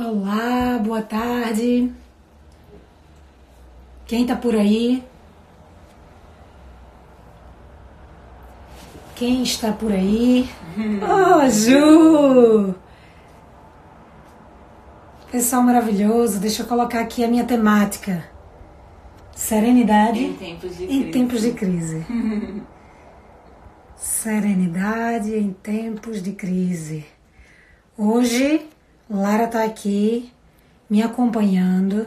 [0.00, 1.92] Olá, boa tarde.
[4.06, 5.02] Quem tá por aí?
[9.16, 10.48] Quem está por aí?
[11.02, 12.76] Oh, Ju!
[15.32, 18.24] Pessoal maravilhoso, deixa eu colocar aqui a minha temática.
[19.34, 21.10] Serenidade em tempos de crise.
[21.10, 22.06] tempos de crise.
[23.96, 27.04] Serenidade em tempos de crise.
[27.96, 28.64] Hoje,
[29.10, 30.30] Lara está aqui
[30.88, 32.06] me acompanhando.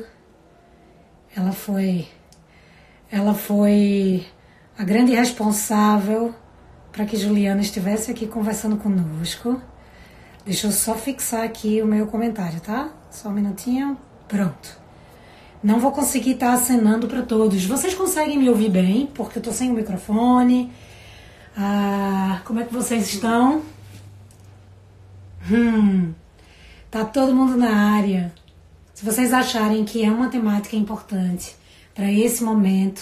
[1.35, 2.07] Ela foi
[3.11, 4.25] ela foi
[4.77, 6.33] a grande responsável
[6.91, 9.61] para que Juliana estivesse aqui conversando conosco.
[10.45, 12.89] Deixa eu só fixar aqui o meu comentário, tá?
[13.09, 13.97] Só um minutinho.
[14.27, 14.79] Pronto.
[15.63, 17.65] Não vou conseguir estar acenando para todos.
[17.65, 19.07] Vocês conseguem me ouvir bem?
[19.13, 20.71] Porque eu tô sem o microfone.
[21.55, 23.61] Ah, como é que vocês estão?
[25.51, 26.13] Hum,
[26.91, 28.33] tá todo mundo na área.
[28.93, 31.55] Se vocês acharem que é uma temática importante
[31.95, 33.01] para esse momento,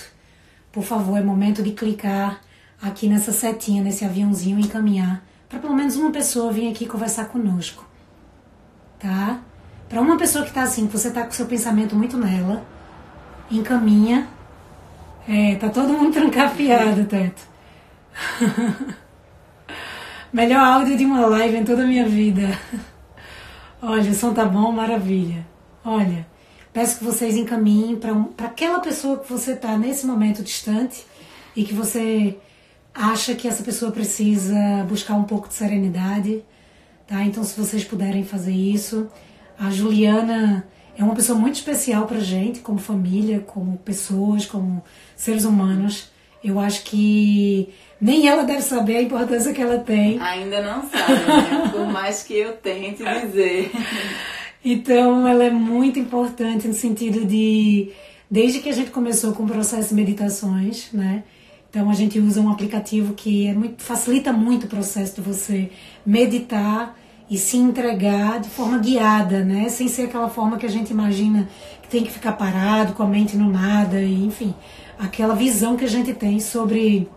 [0.71, 2.39] por favor, é momento de clicar
[2.79, 7.25] aqui nessa setinha, nesse aviãozinho e encaminhar para pelo menos uma pessoa vir aqui conversar
[7.25, 7.83] conosco.
[8.99, 9.39] Tá?
[9.89, 12.63] Para uma pessoa que tá assim, que você tá com seu pensamento muito nela,
[13.49, 14.27] encaminha.
[15.27, 17.41] É, tá todo mundo trancafiado, Teto.
[20.31, 22.55] Melhor áudio de uma live em toda a minha vida.
[23.81, 25.47] Olha, o som tá bom, maravilha.
[25.85, 26.27] Olha,
[26.73, 31.05] peço que vocês encaminhem para um, aquela pessoa que você tá nesse momento distante
[31.55, 32.37] e que você
[32.93, 36.43] acha que essa pessoa precisa buscar um pouco de serenidade,
[37.07, 37.23] tá?
[37.23, 39.07] Então, se vocês puderem fazer isso,
[39.57, 44.83] a Juliana é uma pessoa muito especial pra gente, como família, como pessoas, como
[45.15, 46.11] seres humanos.
[46.43, 50.19] Eu acho que nem ela deve saber a importância que ela tem.
[50.19, 51.69] Ainda não sabe, né?
[51.71, 53.71] por mais que eu tente dizer.
[54.63, 57.91] Então, ela é muito importante no sentido de,
[58.29, 61.23] desde que a gente começou com o processo de meditações, né?
[61.69, 65.69] Então, a gente usa um aplicativo que é muito, facilita muito o processo de você
[66.05, 66.97] meditar
[67.29, 69.69] e se entregar de forma guiada, né?
[69.69, 71.47] Sem ser aquela forma que a gente imagina
[71.81, 74.53] que tem que ficar parado, com a mente no nada, e enfim,
[74.97, 77.07] aquela visão que a gente tem sobre,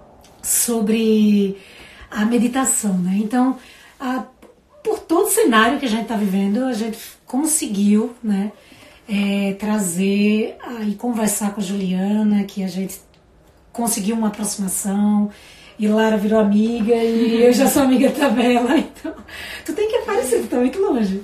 [0.42, 1.56] sobre
[2.10, 3.18] a meditação, né?
[3.22, 3.56] Então,
[3.98, 4.24] a,
[4.82, 8.52] por todo o cenário que a gente está vivendo, a gente conseguiu, né?
[9.08, 13.00] É, trazer e conversar com a Juliana, que a gente
[13.72, 15.30] conseguiu uma aproximação.
[15.78, 19.14] E Lara virou amiga e eu já sou amiga da Bela, então
[19.64, 21.22] tu tem que aparecer, tu tá muito longe.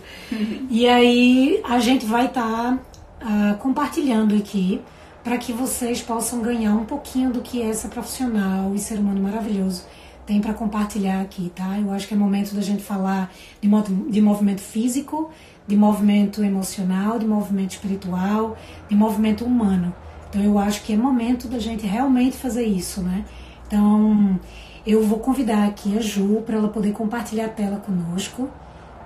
[0.70, 2.78] E aí a gente vai estar tá,
[3.22, 4.80] uh, compartilhando aqui
[5.28, 9.84] para que vocês possam ganhar um pouquinho do que essa profissional e ser humano maravilhoso
[10.24, 11.78] tem para compartilhar aqui, tá?
[11.78, 13.30] Eu acho que é momento da gente falar
[13.60, 13.68] de,
[14.10, 15.30] de movimento físico,
[15.66, 18.56] de movimento emocional, de movimento espiritual,
[18.88, 19.94] de movimento humano.
[20.30, 23.26] Então eu acho que é momento da gente realmente fazer isso, né?
[23.66, 24.40] Então,
[24.86, 28.48] eu vou convidar aqui a Ju para ela poder compartilhar a tela conosco,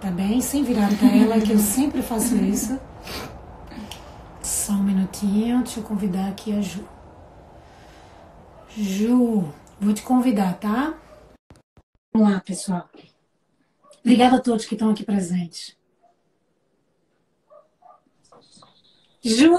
[0.00, 0.40] tá bem?
[0.40, 2.78] Sem virar a tela, que eu sempre faço isso.
[4.42, 6.84] Só um minutinho, deixa eu convidar aqui a Ju.
[8.76, 10.98] Ju, vou te convidar, tá?
[12.12, 12.88] Vamos lá, pessoal.
[14.00, 15.76] Obrigada a todos que estão aqui presentes.
[19.24, 19.54] Ju!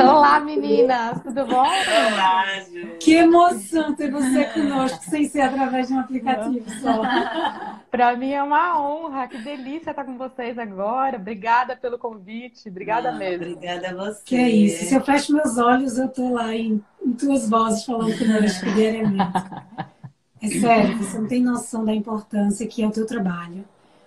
[0.00, 1.66] Olá, meninas, tudo bom?
[1.66, 2.96] Olá, Ju.
[3.00, 7.02] Que emoção ter você conosco, sem ser através de um aplicativo só.
[7.90, 11.16] Para mim é uma honra, que delícia estar com vocês agora.
[11.16, 13.46] Obrigada pelo convite, obrigada Não, mesmo.
[13.46, 14.22] Obrigada a você.
[14.24, 14.84] Que é isso.
[14.84, 19.40] Se eu fecho meus olhos, eu tô lá em, em tuas vozes falando conosco diariamente.
[20.40, 23.64] É sério, você não tem noção da importância que é o teu trabalho.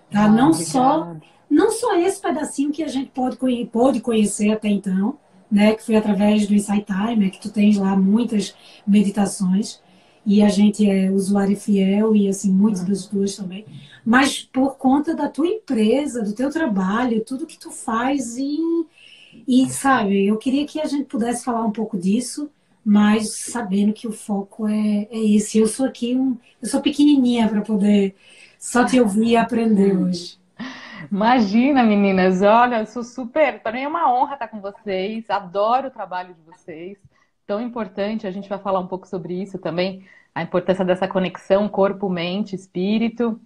[0.09, 0.23] Tá?
[0.23, 0.71] Ah, não obrigada.
[0.71, 1.13] só
[1.53, 3.37] não só esse pedacinho que a gente pode,
[3.71, 5.19] pode conhecer até então,
[5.49, 8.55] né, que foi através do Insight Timer, que tu tens lá muitas
[8.87, 9.79] meditações,
[10.25, 13.65] e a gente é usuário fiel e assim, muitas das duas também,
[14.03, 18.57] mas por conta da tua empresa, do teu trabalho, tudo que tu faz e,
[19.47, 22.49] e sabe, eu queria que a gente pudesse falar um pouco disso,
[22.83, 25.57] mas sabendo que o foco é, é esse.
[25.57, 28.15] Eu sou aqui, um, eu sou pequenininha para poder
[28.59, 30.42] só te ouvir e aprender hoje.
[31.11, 33.59] Imagina, meninas, olha, eu sou super.
[33.61, 36.97] Para mim é uma honra estar com vocês, adoro o trabalho de vocês,
[37.45, 38.27] tão importante.
[38.27, 42.55] A gente vai falar um pouco sobre isso também, a importância dessa conexão corpo, mente,
[42.55, 43.39] espírito.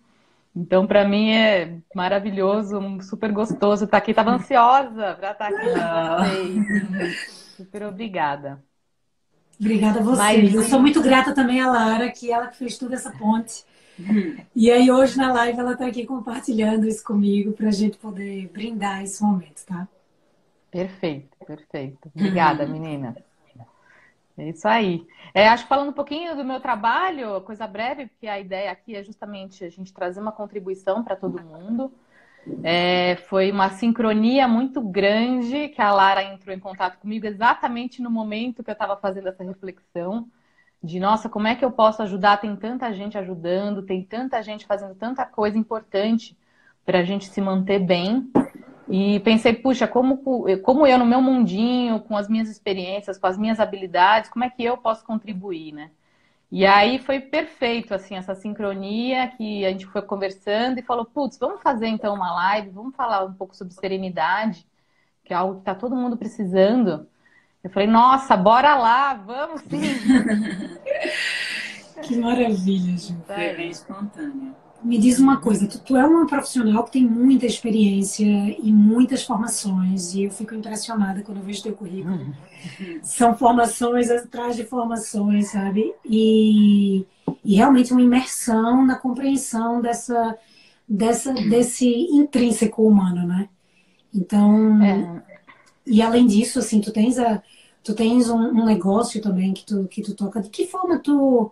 [0.55, 4.11] Então, para mim é maravilhoso, super gostoso estar aqui.
[4.11, 7.53] Estava ansiosa para estar aqui com vocês.
[7.57, 8.59] Super obrigada.
[9.59, 10.17] Obrigada a vocês.
[10.43, 13.63] Mas- Eu sou muito grata também à Lara, que ela que fez toda essa ponte
[14.55, 18.47] E aí hoje na live ela está aqui compartilhando isso comigo para a gente poder
[18.49, 19.87] brindar esse momento, tá?
[20.69, 22.11] Perfeito, perfeito.
[22.13, 23.15] Obrigada, menina.
[24.37, 25.05] É isso aí.
[25.33, 28.95] É, acho que falando um pouquinho do meu trabalho, coisa breve, porque a ideia aqui
[28.95, 31.91] é justamente a gente trazer uma contribuição para todo mundo.
[32.63, 38.11] É, foi uma sincronia muito grande que a Lara entrou em contato comigo exatamente no
[38.11, 40.29] momento que eu estava fazendo essa reflexão
[40.83, 42.37] de nossa, como é que eu posso ajudar?
[42.37, 46.37] Tem tanta gente ajudando, tem tanta gente fazendo tanta coisa importante
[46.85, 48.31] para a gente se manter bem.
[48.89, 50.23] E pensei, puxa, como,
[50.63, 54.49] como eu no meu mundinho, com as minhas experiências, com as minhas habilidades, como é
[54.49, 55.91] que eu posso contribuir, né?
[56.49, 61.37] E aí foi perfeito, assim, essa sincronia que a gente foi conversando e falou, putz,
[61.37, 64.65] vamos fazer então uma live, vamos falar um pouco sobre serenidade,
[65.25, 67.05] que é algo que está todo mundo precisando.
[67.67, 69.81] Eu falei, nossa, bora lá, vamos sim.
[72.01, 73.17] que maravilha, Ju.
[73.27, 74.55] Foi bem espontânea.
[74.81, 79.23] Me diz uma coisa, tu, tu, é uma profissional que tem muita experiência e muitas
[79.23, 82.15] formações, e eu fico impressionada quando eu vejo teu currículo.
[82.15, 82.33] Uhum.
[83.03, 85.93] São formações atrás de formações, sabe?
[86.05, 87.05] E,
[87.43, 90.37] e realmente uma imersão na compreensão dessa,
[90.87, 93.49] dessa, desse intrínseco humano, né?
[94.15, 95.21] Então, é.
[95.85, 97.43] e além disso, assim, tu tens, a,
[97.87, 100.41] tu tens um, um negócio também que tu, que tu toca.
[100.41, 101.49] De que forma tu,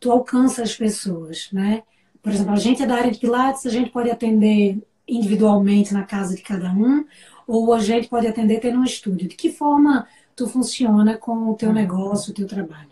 [0.00, 1.84] tu alcança as pessoas, né?
[2.20, 6.02] Por exemplo, a gente é da área de Pilates, a gente pode atender individualmente na
[6.02, 7.06] casa de cada um,
[7.46, 9.28] ou a gente pode atender tendo um estúdio.
[9.28, 12.90] De que forma tu funciona com o teu negócio, o teu trabalho?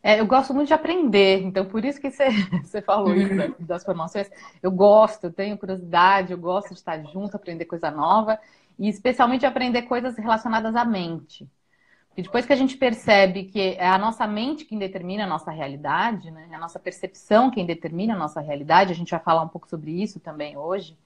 [0.00, 2.28] É, eu gosto muito de aprender, então por isso que você,
[2.62, 4.30] você falou isso das formações.
[4.62, 8.38] Eu gosto, eu tenho curiosidade, eu gosto de estar junto, aprender coisa nova,
[8.78, 11.48] e especialmente aprender coisas relacionadas à mente.
[12.16, 15.50] E depois que a gente percebe que é a nossa mente quem determina a nossa
[15.50, 16.48] realidade, né?
[16.50, 19.68] É a nossa percepção quem determina a nossa realidade, a gente vai falar um pouco
[19.68, 20.96] sobre isso também hoje.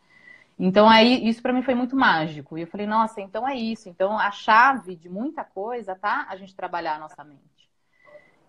[0.59, 2.59] Então aí isso para mim foi muito mágico.
[2.59, 3.89] E eu falei, nossa, então é isso.
[3.89, 7.71] Então a chave de muita coisa tá a gente trabalhar a nossa mente.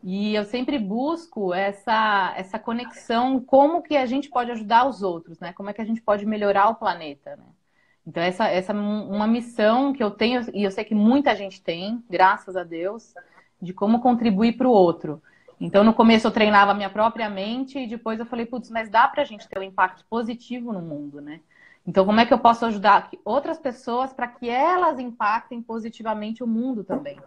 [0.04, 5.40] E eu sempre busco essa essa conexão, como que a gente pode ajudar os outros,
[5.40, 5.54] né?
[5.54, 7.46] Como é que a gente pode melhorar o planeta, né?
[8.06, 11.62] Então, essa, essa é uma missão que eu tenho, e eu sei que muita gente
[11.62, 13.13] tem, graças a Deus,
[13.62, 15.22] de como contribuir para o outro.
[15.60, 18.90] Então, no começo eu treinava a minha própria mente e depois eu falei, putz, mas
[18.90, 21.42] dá para a gente ter um impacto positivo no mundo, né?
[21.86, 26.48] Então, como é que eu posso ajudar outras pessoas para que elas impactem positivamente o
[26.48, 27.18] mundo também?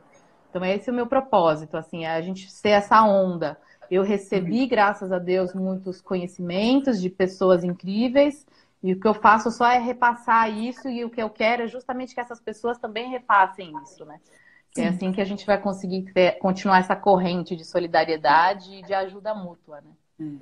[0.48, 3.58] Então, esse é o meu propósito, assim, é a gente ser essa onda.
[3.90, 8.46] Eu recebi, graças a Deus, muitos conhecimentos de pessoas incríveis
[8.82, 11.68] e o que eu faço só é repassar isso, e o que eu quero é
[11.68, 14.18] justamente que essas pessoas também repassem isso, né?
[14.76, 18.94] É assim que a gente vai conseguir ter, continuar essa corrente de solidariedade e de
[18.94, 19.90] ajuda mútua, né?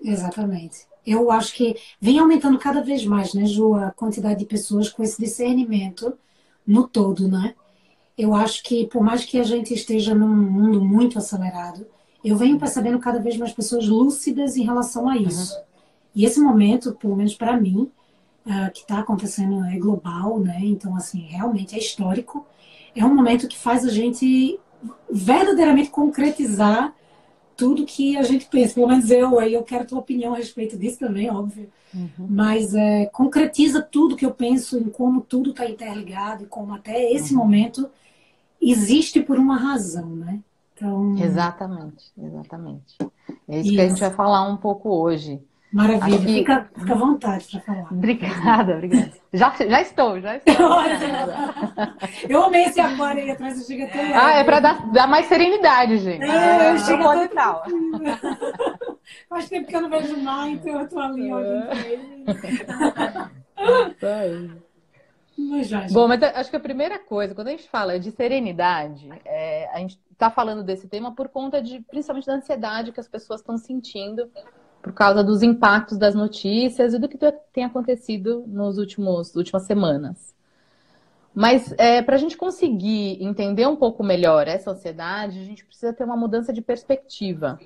[0.02, 0.86] Exatamente.
[1.06, 5.02] Eu acho que vem aumentando cada vez mais, né, Ju, a quantidade de pessoas com
[5.02, 6.16] esse discernimento
[6.66, 7.54] no todo, né?
[8.16, 11.86] Eu acho que por mais que a gente esteja num mundo muito acelerado,
[12.22, 15.54] eu venho percebendo cada vez mais pessoas lúcidas em relação a isso.
[15.54, 15.62] Uhum.
[16.14, 17.90] E esse momento, pelo menos para mim,
[18.50, 20.58] uh, que está acontecendo é global, né?
[20.62, 22.44] Então, assim, realmente é histórico.
[22.94, 24.58] É um momento que faz a gente
[25.10, 26.94] verdadeiramente concretizar
[27.56, 28.74] tudo que a gente pensa.
[28.74, 31.70] Pelo menos eu, aí eu quero a tua opinião a respeito disso também, óbvio.
[31.94, 32.26] Uhum.
[32.28, 37.12] Mas é, concretiza tudo que eu penso em como tudo está interligado e como até
[37.12, 37.40] esse uhum.
[37.40, 37.90] momento
[38.60, 40.40] existe por uma razão, né?
[40.74, 41.14] Então...
[41.18, 42.96] Exatamente, exatamente.
[43.46, 45.40] É isso, isso, que a gente vai falar um pouco hoje.
[45.72, 46.24] Maravilha, que...
[46.24, 47.92] fica, fica à vontade para falar.
[47.92, 49.12] Obrigada, obrigada.
[49.32, 50.54] Já, já estou, já estou.
[52.28, 54.12] eu amei esse agora aí atrás do Giga é.
[54.12, 56.24] Ah, é para dar, dar mais serenidade, gente.
[56.24, 57.62] É, eu chego todo tal.
[59.28, 61.70] Faz tempo que eu não vejo mais, então eu estou ali olhando
[65.38, 69.70] Mas Bom, mas acho que a primeira coisa, quando a gente fala de serenidade, é,
[69.72, 73.40] a gente está falando desse tema por conta de, principalmente da ansiedade que as pessoas
[73.40, 74.30] estão sentindo
[74.82, 77.18] por causa dos impactos das notícias e do que
[77.52, 80.34] tem acontecido nos últimos últimas semanas.
[81.34, 85.92] Mas é, para a gente conseguir entender um pouco melhor essa ansiedade, a gente precisa
[85.92, 87.58] ter uma mudança de perspectiva.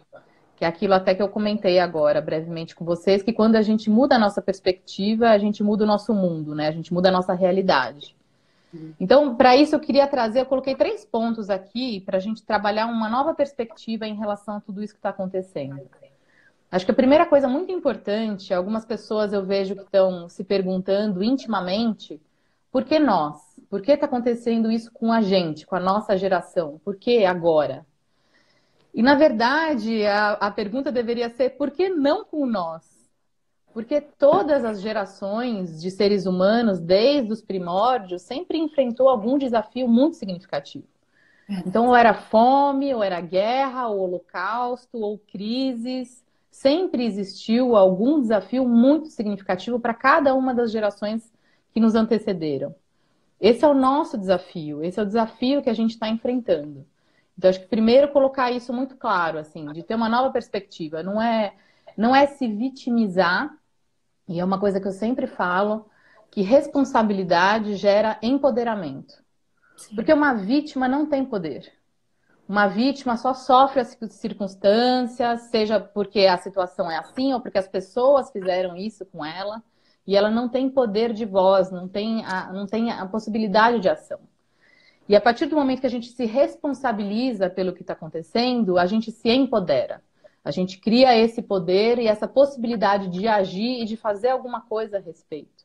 [0.56, 3.90] Que é aquilo até que eu comentei agora brevemente com vocês, que quando a gente
[3.90, 6.68] muda a nossa perspectiva, a gente muda o nosso mundo, né?
[6.68, 8.14] A gente muda a nossa realidade.
[8.98, 12.86] Então, para isso eu queria trazer, eu coloquei três pontos aqui para a gente trabalhar
[12.86, 15.80] uma nova perspectiva em relação a tudo isso que está acontecendo.
[16.74, 21.22] Acho que a primeira coisa muito importante, algumas pessoas eu vejo que estão se perguntando
[21.22, 22.20] intimamente,
[22.72, 23.36] por que nós?
[23.70, 26.80] Por que está acontecendo isso com a gente, com a nossa geração?
[26.84, 27.86] Por que agora?
[28.92, 32.82] E na verdade, a, a pergunta deveria ser por que não com nós?
[33.72, 40.16] Porque todas as gerações de seres humanos, desde os primórdios, sempre enfrentou algum desafio muito
[40.16, 40.88] significativo.
[41.64, 46.23] Então, ou era fome, ou era guerra, ou holocausto, ou crises.
[46.54, 51.32] Sempre existiu algum desafio muito significativo para cada uma das gerações
[51.72, 52.72] que nos antecederam.
[53.40, 56.86] Esse é o nosso desafio, esse é o desafio que a gente está enfrentando.
[57.36, 61.02] Então, acho que primeiro colocar isso muito claro, assim, de ter uma nova perspectiva.
[61.02, 61.54] Não é,
[61.96, 63.52] não é se vitimizar,
[64.28, 65.90] e é uma coisa que eu sempre falo,
[66.30, 69.14] que responsabilidade gera empoderamento.
[69.76, 69.96] Sim.
[69.96, 71.72] Porque uma vítima não tem poder.
[72.48, 77.68] Uma vítima só sofre as circunstâncias, seja porque a situação é assim ou porque as
[77.68, 79.62] pessoas fizeram isso com ela,
[80.06, 83.88] e ela não tem poder de voz, não tem a, não tem a possibilidade de
[83.88, 84.20] ação.
[85.08, 88.86] E a partir do momento que a gente se responsabiliza pelo que está acontecendo, a
[88.86, 90.02] gente se empodera.
[90.44, 94.98] A gente cria esse poder e essa possibilidade de agir e de fazer alguma coisa
[94.98, 95.64] a respeito.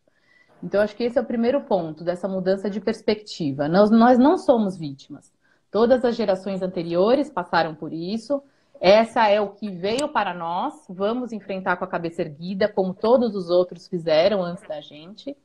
[0.63, 3.67] Então, acho que esse é o primeiro ponto dessa mudança de perspectiva.
[3.67, 5.31] Nós, nós não somos vítimas.
[5.71, 8.41] Todas as gerações anteriores passaram por isso.
[8.81, 10.73] Essa é o que veio para nós.
[10.89, 15.35] Vamos enfrentar com a cabeça erguida, como todos os outros fizeram antes da gente.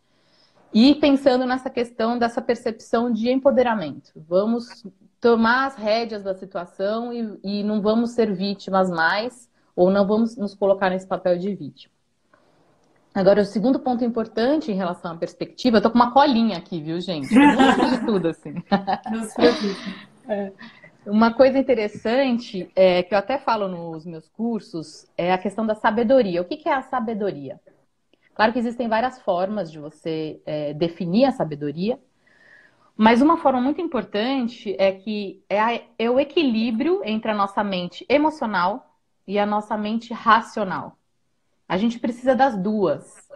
[0.73, 4.13] E pensando nessa questão dessa percepção de empoderamento.
[4.17, 4.85] Vamos
[5.21, 10.37] tomar as rédeas da situação e, e não vamos ser vítimas mais, ou não vamos
[10.37, 11.95] nos colocar nesse papel de vítima.
[13.15, 16.81] Agora, o segundo ponto importante em relação à perspectiva, eu tô com uma colinha aqui,
[16.81, 17.29] viu, gente?
[17.29, 18.55] de tudo, assim.
[20.29, 20.53] É.
[21.07, 25.75] Uma coisa interessante, é, que eu até falo nos meus cursos, é a questão da
[25.75, 26.41] sabedoria.
[26.41, 27.61] O que, que é a sabedoria?
[28.35, 31.99] Claro que existem várias formas de você é, definir a sabedoria,
[32.97, 37.63] mas uma forma muito importante é que é, a, é o equilíbrio entre a nossa
[37.63, 40.97] mente emocional e a nossa mente racional.
[41.69, 43.29] A gente precisa das duas.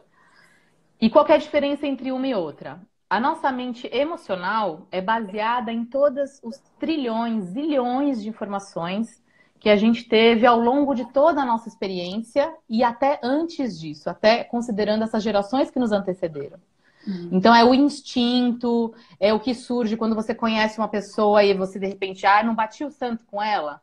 [1.00, 2.80] E qual é a diferença entre uma e outra?
[3.10, 9.22] A nossa mente emocional é baseada em todos os trilhões, zilhões de informações
[9.58, 14.10] que a gente teve ao longo de toda a nossa experiência e até antes disso,
[14.10, 16.58] até considerando essas gerações que nos antecederam.
[17.06, 17.30] Uhum.
[17.32, 21.78] Então é o instinto, é o que surge quando você conhece uma pessoa e você
[21.78, 23.80] de repente, ah, não bati o santo com ela.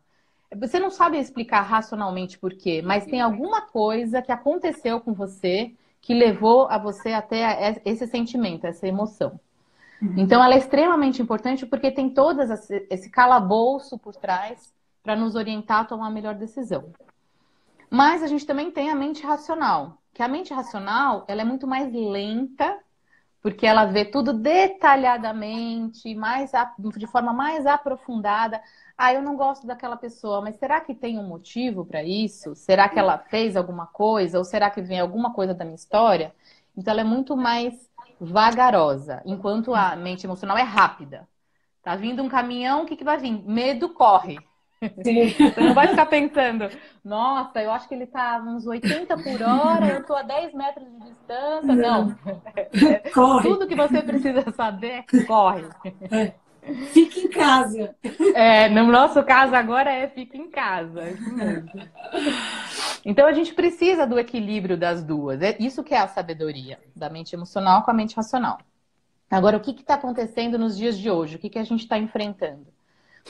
[0.55, 5.73] Você não sabe explicar racionalmente por quê, mas tem alguma coisa que aconteceu com você
[6.05, 9.39] que levou a você até esse sentimento, essa emoção.
[9.99, 10.13] Uhum.
[10.17, 12.41] Então ela é extremamente importante porque tem todo
[12.91, 14.71] esse calabouço por trás
[15.01, 16.93] para nos orientar a tomar a melhor decisão.
[17.89, 21.65] Mas a gente também tem a mente racional, que a mente racional ela é muito
[21.65, 22.77] mais lenta,
[23.45, 26.51] porque ela vê tudo detalhadamente, mais
[26.97, 28.59] de forma mais aprofundada.
[28.97, 32.55] Ah, eu não gosto daquela pessoa, mas será que tem um motivo para isso?
[32.55, 34.39] Será que ela fez alguma coisa?
[34.39, 36.33] Ou será que vem alguma coisa da minha história?
[36.75, 37.87] Então ela é muito mais
[38.19, 41.29] vagarosa, enquanto a mente emocional é rápida.
[41.83, 43.43] Tá vindo um caminhão, o que, que vai vir?
[43.47, 44.39] Medo, corre.
[45.03, 45.29] Sim.
[45.29, 46.69] Você não vai ficar pensando,
[47.03, 50.85] nossa, eu acho que ele tá uns 80 por hora, eu tô a 10 metros
[50.85, 51.75] de distância.
[51.75, 52.15] Não.
[53.13, 53.49] Corre.
[53.49, 55.65] Tudo que você precisa saber, corre.
[56.11, 56.33] É.
[56.91, 57.95] Fique em casa.
[58.33, 61.01] É, no nosso caso agora é fique em casa.
[63.05, 65.41] Então a gente precisa do equilíbrio das duas.
[65.41, 68.57] É isso que é a sabedoria da mente emocional com a mente racional.
[69.29, 71.35] Agora, o que está acontecendo nos dias de hoje?
[71.35, 72.67] O que, que a gente está enfrentando?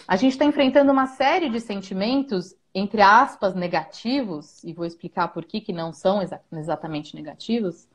[0.07, 5.45] A gente está enfrentando uma série de sentimentos, entre aspas, negativos, e vou explicar por
[5.45, 7.87] que, que não são exa exatamente negativos,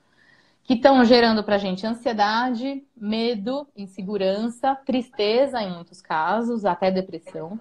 [0.65, 7.59] que estão gerando para a gente ansiedade, medo, insegurança, tristeza em muitos casos, até depressão.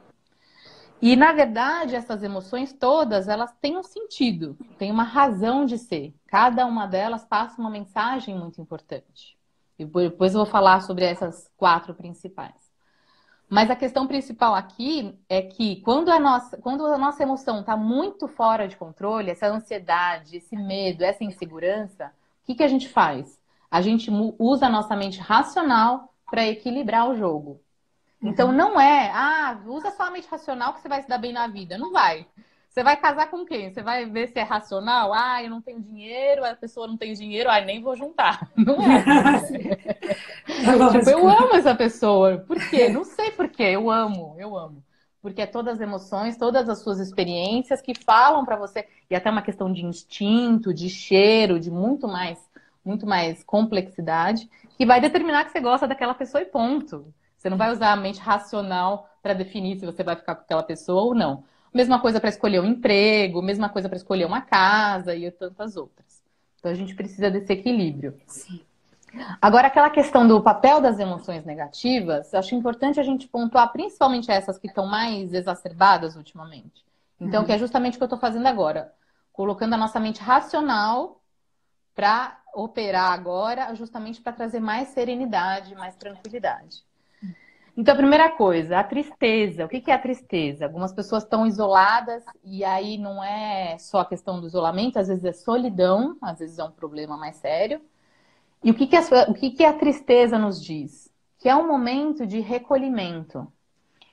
[1.01, 6.13] E, na verdade, essas emoções todas, elas têm um sentido, têm uma razão de ser.
[6.27, 9.38] Cada uma delas passa uma mensagem muito importante.
[9.77, 12.69] E depois eu vou falar sobre essas quatro principais.
[13.50, 17.75] Mas a questão principal aqui é que quando a nossa, quando a nossa emoção está
[17.75, 22.13] muito fora de controle, essa ansiedade, esse medo, essa insegurança,
[22.44, 23.41] o que, que a gente faz?
[23.72, 27.60] A gente usa a nossa mente racional para equilibrar o jogo.
[28.22, 28.56] Então uhum.
[28.56, 31.48] não é, ah, usa só a mente racional que você vai se dar bem na
[31.48, 31.75] vida.
[31.77, 32.27] Não vai.
[32.70, 33.74] Você vai casar com quem?
[33.74, 35.12] Você vai ver se é racional?
[35.12, 38.48] Ah, eu não tenho dinheiro, a pessoa não tem dinheiro, ah, nem vou juntar.
[38.56, 39.04] Não é.
[40.92, 42.38] tipo, eu amo essa pessoa.
[42.46, 42.90] Por quê?
[42.90, 43.64] Não sei por quê.
[43.64, 44.84] Eu amo, eu amo.
[45.22, 49.30] Porque é todas as emoções, todas as suas experiências que falam para você, e até
[49.30, 52.40] uma questão de instinto, de cheiro, de muito mais,
[52.86, 57.14] muito mais complexidade, que vai determinar que você gosta daquela pessoa e ponto.
[57.36, 60.64] Você não vai usar a mente racional para definir se você vai ficar com aquela
[60.64, 61.44] pessoa ou não.
[61.74, 66.22] Mesma coisa para escolher um emprego, mesma coisa para escolher uma casa e tantas outras.
[66.58, 68.20] Então a gente precisa desse equilíbrio.
[68.28, 68.62] Sim.
[69.42, 74.60] Agora, aquela questão do papel das emoções negativas, acho importante a gente pontuar principalmente essas
[74.60, 76.86] que estão mais exacerbadas ultimamente.
[77.20, 77.46] Então, uhum.
[77.46, 78.94] que é justamente o que eu estou fazendo agora.
[79.34, 81.22] Colocando a nossa mente racional
[81.96, 86.84] para operar agora, justamente para trazer mais serenidade, mais tranquilidade.
[87.79, 89.63] Então, a primeira coisa, a tristeza.
[89.63, 90.65] O que é a tristeza?
[90.65, 95.24] Algumas pessoas estão isoladas e aí não é só a questão do isolamento, às vezes
[95.24, 97.79] é solidão, às vezes é um problema mais sério.
[98.62, 101.09] E o que, a, o que, que a tristeza nos diz?
[101.38, 103.48] Que é um momento de recolhimento.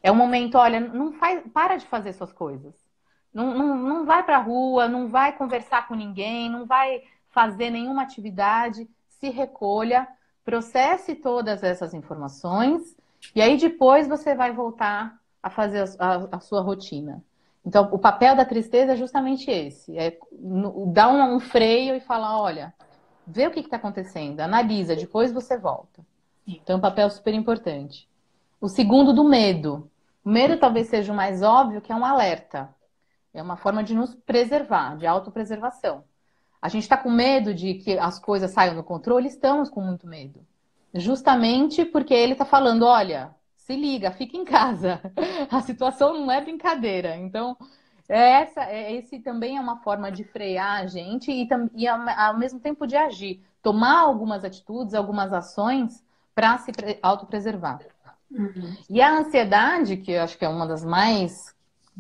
[0.01, 2.73] É um momento, olha, não faz, para de fazer suas coisas.
[3.35, 7.71] Não, não, não vai para a rua, não vai conversar com ninguém, não vai fazer
[7.71, 8.89] nenhuma atividade.
[9.09, 10.07] Se recolha,
[10.45, 12.96] processe todas essas informações
[13.35, 17.23] e aí depois você vai voltar a fazer a, a, sua rotina.
[17.65, 20.19] Então, o papel da tristeza é justamente esse: é
[20.93, 22.75] dar um, um freio e falar, olha,
[23.27, 26.05] vê o que está acontecendo, analisa, depois você volta.
[26.47, 28.09] Então, é um papel super importante.
[28.61, 29.91] O segundo, do medo.
[30.25, 32.75] O medo talvez seja o mais óbvio, que é um alerta.
[33.35, 36.05] É uma forma de nos preservar, de autopreservação.
[36.61, 39.29] A gente está com medo de que as coisas saiam do controle?
[39.29, 40.45] Estamos com muito medo.
[40.97, 45.01] Justamente porque ele está falando: olha, se liga, fica em casa.
[45.51, 47.17] A situação não é brincadeira.
[47.17, 47.57] Então,
[48.09, 52.39] é essa, é, esse também é uma forma de frear a gente e, e ao
[52.39, 56.71] mesmo tempo de agir, tomar algumas atitudes, algumas ações para se
[57.03, 57.81] autopreservar.
[58.31, 58.77] Uhum.
[58.89, 61.55] E a ansiedade, que eu acho que é uma das mais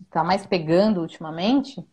[0.07, 1.85] está mais pegando ultimamente,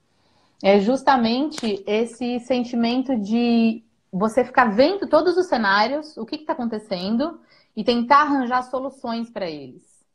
[0.61, 3.83] é justamente esse sentimento de
[4.13, 7.41] você ficar vendo todos os cenários, o que está acontecendo
[7.75, 10.05] e tentar arranjar soluções para eles.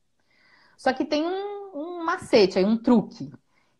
[0.76, 3.30] Só que tem um, um macete, um truque.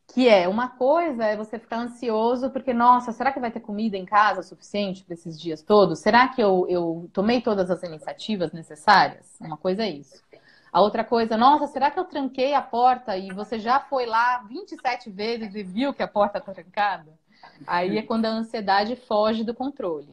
[0.08, 3.96] Que é uma coisa é você ficar ansioso porque, nossa, será que vai ter comida
[3.96, 6.00] em casa suficiente para esses dias todos?
[6.00, 9.36] Será que eu, eu tomei todas as iniciativas necessárias?
[9.38, 10.20] Uma coisa é isso.
[10.72, 14.38] A outra coisa, nossa, será que eu tranquei a porta e você já foi lá
[14.48, 17.12] 27 vezes e viu que a porta está trancada?
[17.66, 20.08] Aí é quando a ansiedade foge do controle.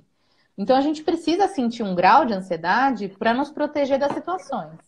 [0.58, 4.80] Então a gente precisa sentir um grau de ansiedade para nos proteger das situações.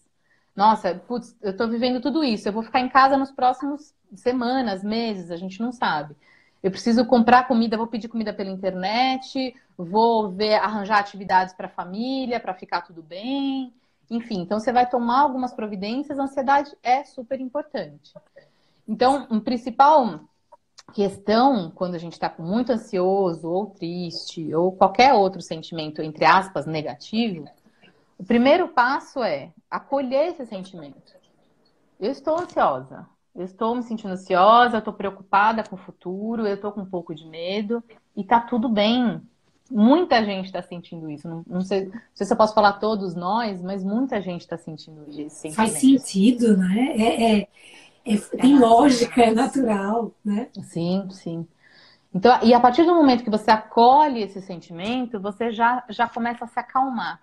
[0.55, 4.83] Nossa, putz, eu estou vivendo tudo isso, eu vou ficar em casa nos próximos semanas,
[4.83, 6.15] meses, a gente não sabe.
[6.63, 11.69] Eu preciso comprar comida, vou pedir comida pela internet, vou ver, arranjar atividades para a
[11.69, 13.71] família, para ficar tudo bem.
[14.09, 18.13] Enfim, então você vai tomar algumas providências, a ansiedade é super importante.
[18.87, 20.21] Então, a principal
[20.93, 26.65] questão, quando a gente está muito ansioso, ou triste, ou qualquer outro sentimento, entre aspas,
[26.65, 27.45] negativo,
[28.17, 31.15] o primeiro passo é acolher esse sentimento.
[31.99, 33.05] Eu estou ansiosa.
[33.35, 36.85] Eu estou me sentindo ansiosa, eu estou preocupada com o futuro, eu estou com um
[36.85, 37.83] pouco de medo
[38.15, 39.21] e tá tudo bem.
[39.69, 41.27] Muita gente está sentindo isso.
[41.27, 44.57] Não, não, sei, não, sei, se eu posso falar todos nós, mas muita gente está
[44.57, 45.51] sentindo isso.
[45.51, 46.95] Faz sentido, né?
[46.97, 47.47] É, é,
[48.15, 50.49] é, tem lógica, é natural, né?
[50.63, 51.47] Sim, sim.
[52.13, 56.45] Então, e a partir do momento que você acolhe esse sentimento, você já, já começa
[56.45, 57.21] a se acalmar.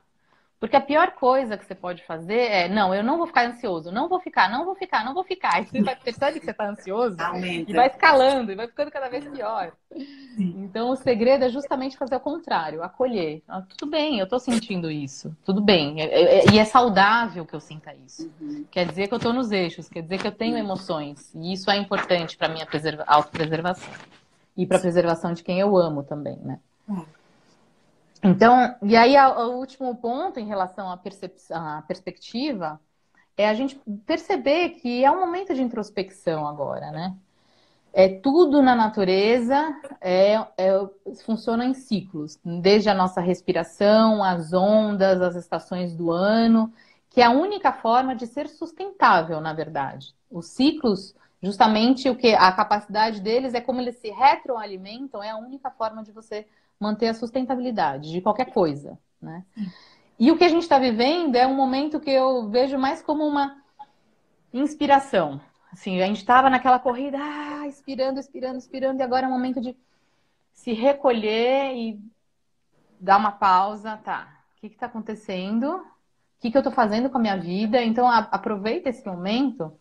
[0.59, 3.93] Porque a pior coisa que você pode fazer é, não, eu não vou ficar ansioso,
[3.93, 5.57] não vou ficar, não vou ficar, não vou ficar.
[5.57, 7.71] Aí você vai perceber que você está ansioso Aumenta.
[7.71, 9.73] e vai escalando e vai ficando cada vez pior.
[10.39, 13.43] Então o segredo é justamente fazer o contrário, acolher.
[13.47, 16.01] Ah, tudo bem, eu estou sentindo isso, tudo bem.
[16.01, 18.31] É, é, é, e é saudável que eu sinta isso.
[18.41, 18.65] Uhum.
[18.71, 21.35] Quer dizer que eu estou nos eixos, quer dizer que eu tenho emoções.
[21.35, 22.67] E isso é importante para minha
[23.07, 23.93] autopreservação.
[24.57, 26.61] E para a preservação de quem eu amo também, né?
[26.89, 27.05] Uhum.
[28.25, 32.81] Então, e aí o último ponto em relação à, à perspectiva
[33.37, 37.15] é a gente perceber que é um momento de introspecção agora, né?
[37.93, 39.57] É tudo na natureza
[40.01, 40.89] é, é,
[41.25, 46.73] funciona em ciclos, desde a nossa respiração, as ondas, as estações do ano,
[47.11, 50.13] que é a única forma de ser sustentável, na verdade.
[50.29, 55.37] Os ciclos, justamente o que a capacidade deles é como eles se retroalimentam, é a
[55.37, 56.47] única forma de você
[56.79, 59.45] manter a sustentabilidade de qualquer coisa, né?
[60.19, 63.27] E o que a gente está vivendo é um momento que eu vejo mais como
[63.27, 63.61] uma
[64.53, 65.41] inspiração.
[65.73, 69.61] Assim, a gente estava naquela corrida, ah, inspirando, inspirando, inspirando, e agora é um momento
[69.61, 69.77] de
[70.53, 72.01] se recolher e
[73.01, 74.41] dar uma pausa, tá?
[74.57, 75.69] O que está acontecendo?
[75.69, 75.85] O
[76.41, 77.83] que, que eu estou fazendo com a minha vida?
[77.83, 79.73] Então, a, aproveita esse momento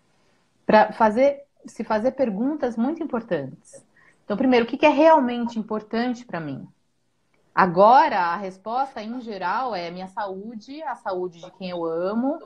[0.66, 3.86] para fazer, se fazer perguntas muito importantes.
[4.26, 6.68] Então, primeiro, o que, que é realmente importante para mim?
[7.54, 12.40] Agora, a resposta, em geral, é minha saúde, a saúde de quem eu amo,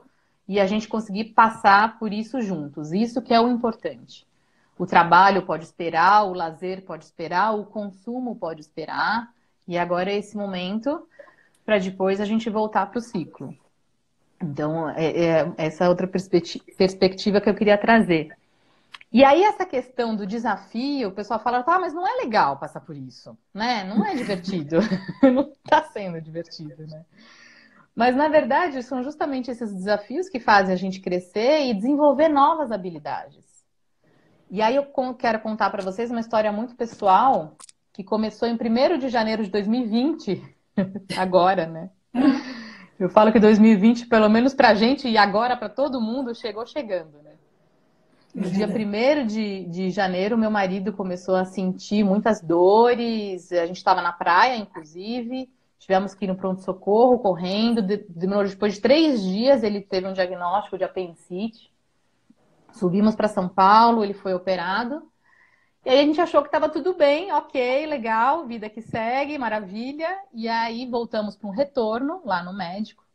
[0.47, 2.91] e a gente conseguir passar por isso juntos.
[2.91, 4.27] Isso que é o importante.
[4.77, 9.33] O trabalho pode esperar, o lazer pode esperar, o consumo pode esperar,
[9.67, 11.05] E agora é esse momento
[11.65, 13.53] para depois a gente voltar para o ciclo.
[14.41, 18.29] Então, é, é essa outra perspectiva que eu queria trazer.
[19.11, 22.81] E aí, essa questão do desafio, o pessoal fala, tá, mas não é legal passar
[22.81, 23.83] por isso, né?
[23.85, 24.77] Não é divertido.
[25.23, 27.05] não está sendo divertido, né?
[27.95, 32.71] Mas, na verdade, são justamente esses desafios que fazem a gente crescer e desenvolver novas
[32.71, 33.45] habilidades.
[34.51, 34.85] E aí, eu
[35.17, 37.55] quero contar para vocês uma história muito pessoal
[37.93, 40.43] que começou em 1 de janeiro de 2020,
[41.17, 41.89] agora, né?
[42.99, 46.65] Eu falo que 2020, pelo menos para a gente e agora para todo mundo, chegou
[46.65, 47.26] chegando, né?
[48.37, 53.51] No dia 1 de, de janeiro, meu marido começou a sentir muitas dores.
[53.51, 55.49] A gente estava na praia, inclusive.
[55.79, 57.81] Tivemos que ir no pronto-socorro correndo.
[57.81, 61.73] Demorou depois de três dias, ele teve um diagnóstico de apendicite.
[62.73, 65.01] Subimos para São Paulo, ele foi operado.
[65.83, 70.15] E aí a gente achou que estava tudo bem, ok, legal, vida que segue, maravilha.
[70.31, 73.06] E aí voltamos para um retorno lá no médico.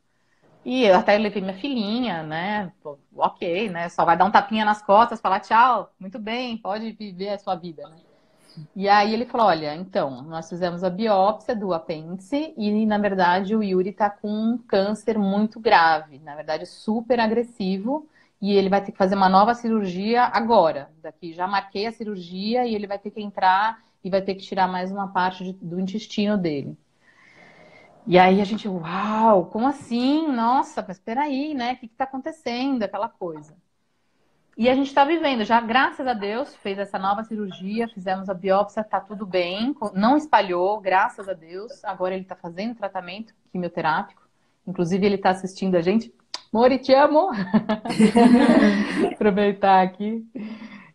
[0.65, 2.71] E eu até levei minha filhinha, né?
[3.15, 3.89] Ok, né?
[3.89, 7.55] Só vai dar um tapinha nas costas, falar tchau, muito bem, pode viver a sua
[7.55, 7.97] vida, né?
[8.75, 13.55] E aí ele falou: olha, então, nós fizemos a biópsia do apêndice e, na verdade,
[13.55, 18.07] o Yuri tá com um câncer muito grave, na verdade, super agressivo,
[18.41, 20.91] e ele vai ter que fazer uma nova cirurgia agora.
[21.01, 24.43] Daqui já marquei a cirurgia e ele vai ter que entrar e vai ter que
[24.43, 26.77] tirar mais uma parte de, do intestino dele.
[28.05, 30.27] E aí a gente, uau, como assim?
[30.27, 31.73] Nossa, mas peraí, né?
[31.73, 32.83] O que está acontecendo?
[32.83, 33.55] Aquela coisa.
[34.55, 38.35] E a gente está vivendo, já graças a Deus, fez essa nova cirurgia, fizemos a
[38.35, 41.83] biópsia, tá tudo bem, não espalhou, graças a Deus.
[41.83, 44.21] Agora ele está fazendo tratamento quimioterápico.
[44.67, 46.13] Inclusive, ele está assistindo a gente.
[46.51, 47.29] Mori, te amo!
[49.13, 50.23] Aproveitar aqui.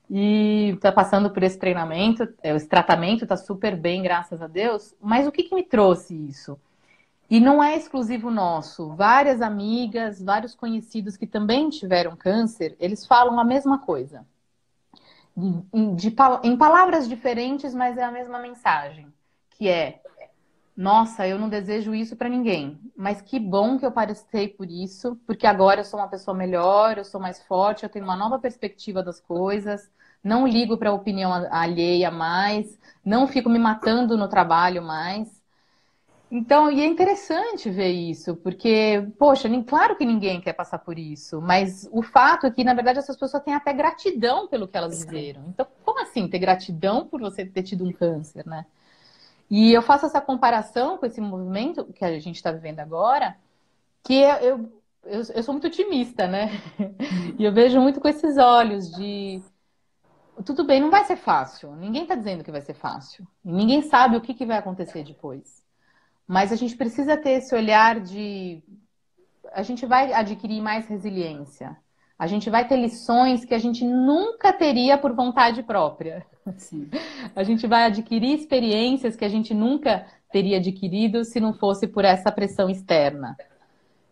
[0.09, 4.95] E está passando por esse treinamento, é, esse tratamento está super bem, graças a Deus.
[5.01, 6.59] Mas o que, que me trouxe isso?
[7.31, 8.95] E não é exclusivo nosso.
[8.95, 14.27] Várias amigas, vários conhecidos que também tiveram câncer, eles falam a mesma coisa.
[15.37, 19.13] De, de, em palavras diferentes, mas é a mesma mensagem.
[19.51, 20.01] Que é,
[20.79, 22.81] nossa, eu não desejo isso para ninguém.
[22.97, 26.97] Mas que bom que eu passei por isso, porque agora eu sou uma pessoa melhor,
[26.97, 29.91] eu sou mais forte, eu tenho uma nova perspectiva das coisas.
[30.23, 35.38] Não ligo para a opinião alheia mais, não fico me matando no trabalho mais.
[36.31, 40.99] Então, e é interessante ver isso, porque, poxa, nem, claro que ninguém quer passar por
[40.99, 44.77] isso, mas o fato é que, na verdade, essas pessoas têm até gratidão pelo que
[44.77, 45.47] elas viveram.
[45.49, 48.67] Então, como assim ter gratidão por você ter tido um câncer, né?
[49.51, 53.37] E eu faço essa comparação com esse movimento que a gente está vivendo agora,
[54.05, 54.71] que eu,
[55.05, 56.51] eu, eu sou muito otimista, né?
[57.39, 59.41] E eu vejo muito com esses olhos de
[60.45, 61.75] tudo bem, não vai ser fácil.
[61.77, 63.27] Ninguém está dizendo que vai ser fácil.
[63.45, 65.58] Ninguém sabe o que, que vai acontecer depois.
[66.29, 68.63] Mas a gente precisa ter esse olhar de.
[69.51, 71.75] A gente vai adquirir mais resiliência.
[72.19, 76.27] A gente vai ter lições que a gente nunca teria por vontade própria.
[76.59, 76.91] Sim.
[77.35, 82.05] A gente vai adquirir experiências que a gente nunca teria adquirido se não fosse por
[82.05, 83.35] essa pressão externa.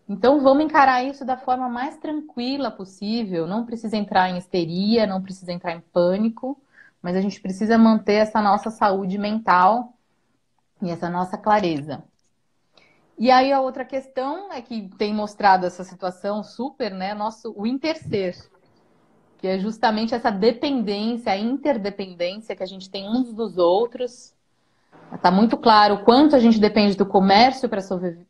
[0.08, 3.46] Então vamos encarar isso da forma mais tranquila possível.
[3.46, 6.56] Não precisa entrar em histeria, não precisa entrar em pânico,
[7.02, 9.95] mas a gente precisa manter essa nossa saúde mental
[10.82, 12.04] e essa nossa clareza.
[13.18, 17.66] E aí a outra questão é que tem mostrado essa situação super, né, nosso o
[17.66, 18.36] interser,
[19.38, 24.34] que é justamente essa dependência, a interdependência que a gente tem uns dos outros.
[25.14, 27.80] Está muito claro o quanto a gente depende do comércio para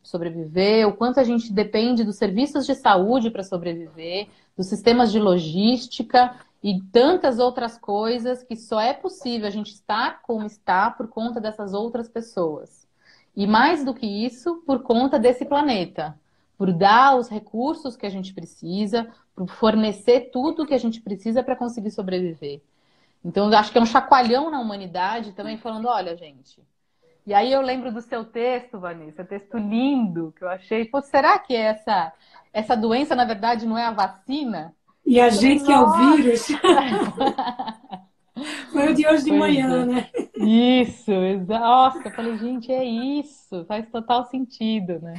[0.03, 5.19] sobreviver, o quanto a gente depende dos serviços de saúde para sobreviver, dos sistemas de
[5.19, 6.33] logística
[6.67, 11.39] e tantas outras coisas que só é possível a gente estar como está por conta
[11.39, 12.85] dessas outras pessoas.
[13.33, 16.19] E mais do que isso, por conta desse planeta,
[16.57, 21.41] por dar os recursos que a gente precisa, por fornecer tudo que a gente precisa
[21.41, 22.59] para conseguir sobreviver.
[23.23, 26.61] Então, acho que é um chacoalhão na humanidade também falando, olha, gente.
[27.25, 30.83] E aí eu lembro do seu texto, Vanessa, texto lindo que eu achei.
[30.83, 32.11] Pô, será que essa
[32.51, 34.75] essa doença na verdade não é a vacina?
[35.07, 36.47] E a gente que é o vírus.
[38.71, 39.85] Foi o de hoje de pois manhã, é.
[39.85, 40.09] né?
[40.35, 41.11] Isso,
[41.47, 45.15] nossa, eu falei, gente, é isso, faz total sentido, né?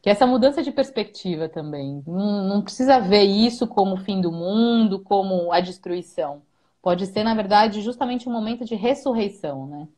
[0.00, 2.02] Que essa mudança de perspectiva também.
[2.06, 6.40] Não, não precisa ver isso como o fim do mundo, como a destruição.
[6.80, 9.88] Pode ser, na verdade, justamente um momento de ressurreição, né?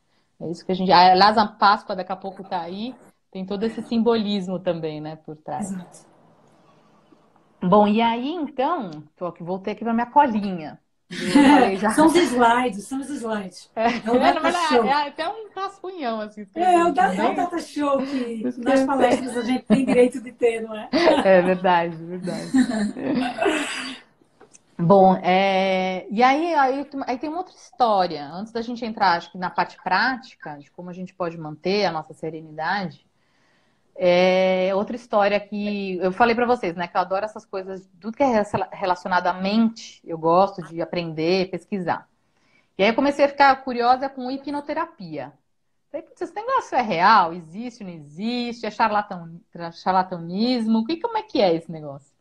[0.41, 0.91] É isso que a gente.
[0.91, 2.95] Aliás, a Páscoa daqui a pouco tá aí,
[3.31, 5.71] tem todo esse simbolismo também, né, por trás.
[5.71, 6.10] Exato.
[7.61, 10.79] Bom, e aí então, tô aqui, voltei aqui para minha colinha.
[11.93, 13.69] são os slides, são os slides.
[13.75, 14.87] É, é data é.
[14.87, 16.47] É, até um rascunhão, assim.
[16.55, 20.21] É, é o, da, é o data show que nas palestras a gente tem direito
[20.21, 20.89] de ter, não é?
[20.91, 22.51] É verdade, verdade.
[24.79, 26.07] Bom, é...
[26.09, 28.25] e aí, aí, aí, tem uma outra história.
[28.25, 31.85] Antes da gente entrar, acho que na parte prática, de como a gente pode manter
[31.85, 33.05] a nossa serenidade,
[33.95, 36.87] é outra história que eu falei para vocês, né?
[36.87, 41.49] Que eu adoro essas coisas, tudo que é relacionado à mente, eu gosto de aprender,
[41.49, 42.07] pesquisar.
[42.77, 45.33] E aí eu comecei a ficar curiosa com hipnoterapia.
[45.91, 47.33] Falei, esse negócio é real?
[47.33, 48.65] Existe, não existe?
[48.65, 49.39] É charlatão,
[49.73, 50.85] charlatanismo?
[50.85, 52.11] Que, como é que é esse negócio?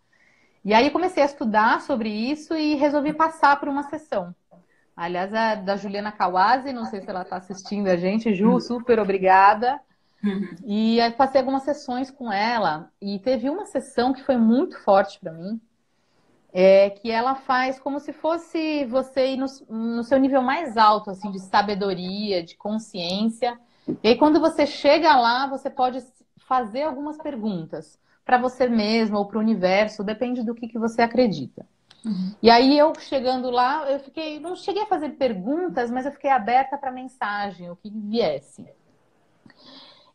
[0.65, 4.35] E aí eu comecei a estudar sobre isso e resolvi passar por uma sessão.
[4.95, 8.35] Aliás, a da Juliana Kawase, não sei se ela está assistindo a gente.
[8.35, 9.81] Ju, super obrigada.
[10.23, 10.55] Uhum.
[10.65, 15.19] E aí passei algumas sessões com ela e teve uma sessão que foi muito forte
[15.19, 15.61] para mim,
[16.53, 21.11] é que ela faz como se fosse você ir no, no, seu nível mais alto,
[21.11, 23.59] assim, de sabedoria, de consciência.
[24.03, 26.03] E aí quando você chega lá, você pode
[26.39, 31.03] fazer algumas perguntas para você mesmo ou para o universo, depende do que, que você
[31.03, 31.67] acredita.
[32.05, 32.35] Uhum.
[32.43, 36.31] E aí eu chegando lá, eu fiquei, não cheguei a fazer perguntas, mas eu fiquei
[36.31, 38.67] aberta para mensagem, o que viesse.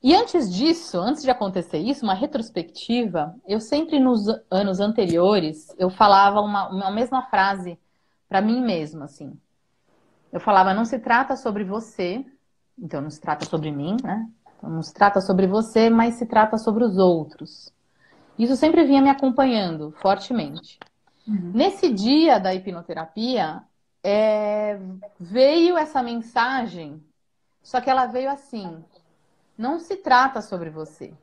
[0.05, 5.89] E antes disso, antes de acontecer isso, uma retrospectiva, eu sempre nos anos anteriores, eu
[5.89, 7.79] falava uma, uma mesma frase
[8.29, 9.35] para mim mesma, assim.
[10.31, 12.23] Eu falava, não se trata sobre você,
[12.77, 14.29] então não se trata sobre mim, né?
[14.55, 17.73] Então, não se trata sobre você, mas se trata sobre os outros.
[18.37, 20.77] Isso sempre vinha me acompanhando fortemente.
[21.27, 21.51] Uhum.
[21.51, 23.63] Nesse dia da hipnoterapia,
[24.03, 24.79] é,
[25.19, 27.03] veio essa mensagem,
[27.63, 28.85] só que ela veio assim:
[29.57, 31.13] não se trata sobre você.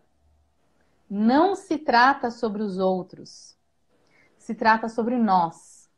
[1.09, 3.57] Não se trata sobre os outros.
[4.39, 5.91] Se trata sobre nós.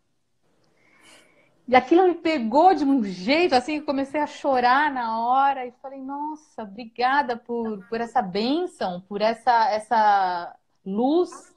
[1.66, 5.72] E aquilo me pegou de um jeito assim que comecei a chorar na hora e
[5.80, 11.54] falei: "Nossa, obrigada por, por essa bênção, por essa essa luz".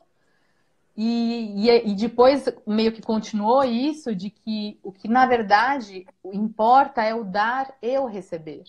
[0.96, 7.04] E, e, e depois meio que continuou isso de que o que na verdade importa
[7.04, 8.64] é o dar e o receber.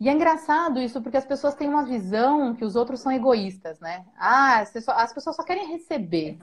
[0.00, 3.78] E é engraçado isso, porque as pessoas têm uma visão que os outros são egoístas,
[3.80, 4.06] né?
[4.16, 6.38] Ah, as pessoas só querem receber.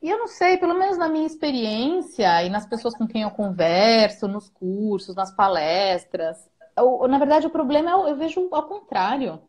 [0.00, 3.30] E eu não sei, pelo menos na minha experiência e nas pessoas com quem eu
[3.32, 9.42] converso, nos cursos, nas palestras, eu, na verdade o problema é, eu vejo ao contrário.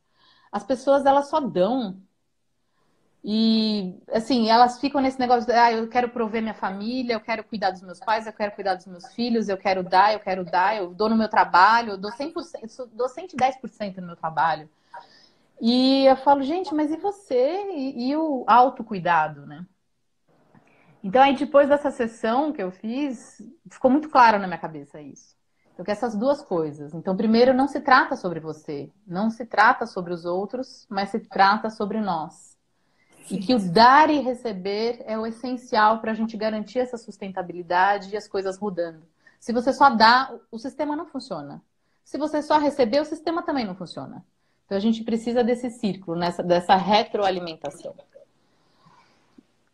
[0.52, 2.02] As pessoas elas só dão,
[3.24, 7.44] e, assim, elas ficam nesse negócio de, ah, eu quero prover minha família, eu quero
[7.44, 10.46] cuidar dos meus pais, eu quero cuidar dos meus filhos, eu quero dar, eu quero
[10.46, 14.70] dar, eu dou no meu trabalho, eu dou 100%, dou 110% no meu trabalho.
[15.62, 17.72] E eu falo, gente, mas e você?
[17.74, 19.66] E, e o autocuidado, né?
[21.04, 25.36] Então, aí depois dessa sessão que eu fiz, ficou muito claro na minha cabeça isso.
[25.74, 26.94] Então, que essas duas coisas.
[26.94, 31.20] Então, primeiro, não se trata sobre você, não se trata sobre os outros, mas se
[31.20, 32.49] trata sobre nós.
[33.32, 38.10] E que o dar e receber é o essencial para a gente garantir essa sustentabilidade
[38.12, 39.04] e as coisas rodando.
[39.40, 41.62] Se você só dá, o sistema não funciona.
[42.04, 44.26] Se você só receber, o sistema também não funciona.
[44.66, 47.96] Então a gente precisa desse círculo, nessa, dessa retroalimentação.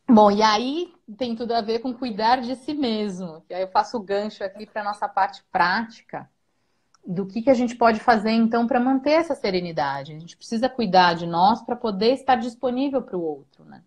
[0.07, 3.43] Bom, e aí tem tudo a ver com cuidar de si mesmo.
[3.49, 6.29] E aí eu faço o gancho aqui para a nossa parte prática
[7.05, 10.13] do que, que a gente pode fazer então para manter essa serenidade.
[10.13, 13.83] A gente precisa cuidar de nós para poder estar disponível para o outro, né?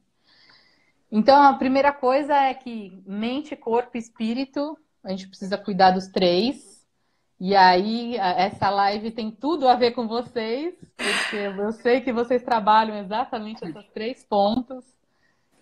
[1.10, 6.06] Então a primeira coisa é que mente, corpo e espírito, a gente precisa cuidar dos
[6.06, 6.78] três.
[7.40, 12.42] E aí essa live tem tudo a ver com vocês, porque eu sei que vocês
[12.42, 14.84] trabalham exatamente esses três pontos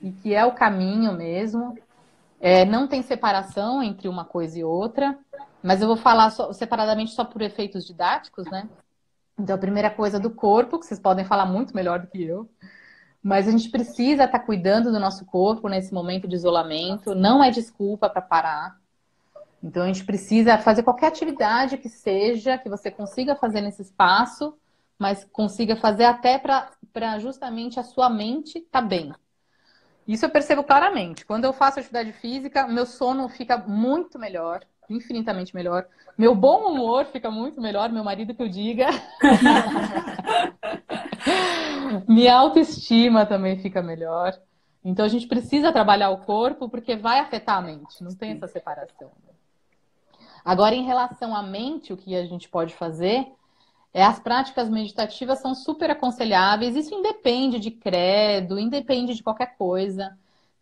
[0.01, 1.79] e que é o caminho mesmo.
[2.41, 5.19] É, não tem separação entre uma coisa e outra.
[5.67, 8.69] Mas eu vou falar só, separadamente só por efeitos didáticos, né?
[9.37, 12.49] Então, a primeira coisa do corpo, que vocês podem falar muito melhor do que eu.
[13.21, 17.17] Mas a gente precisa estar tá cuidando do nosso corpo nesse momento de isolamento.
[17.17, 18.79] Não é desculpa para parar.
[19.61, 24.57] Então, a gente precisa fazer qualquer atividade que seja, que você consiga fazer nesse espaço,
[24.97, 29.13] mas consiga fazer até para justamente a sua mente estar tá bem.
[30.07, 31.27] Isso eu percebo claramente.
[31.27, 35.87] Quando eu faço atividade física, meu sono fica muito melhor infinitamente melhor.
[36.17, 38.87] Meu bom humor fica muito melhor, meu marido que eu diga.
[42.09, 44.39] Minha autoestima também fica melhor.
[44.85, 48.47] Então a gente precisa trabalhar o corpo porque vai afetar a mente, não tem essa
[48.47, 49.11] separação.
[50.45, 53.27] Agora, em relação à mente, o que a gente pode fazer
[53.93, 56.77] é as práticas meditativas são super aconselháveis.
[56.77, 60.17] Isso independe de credo, independe de qualquer coisa.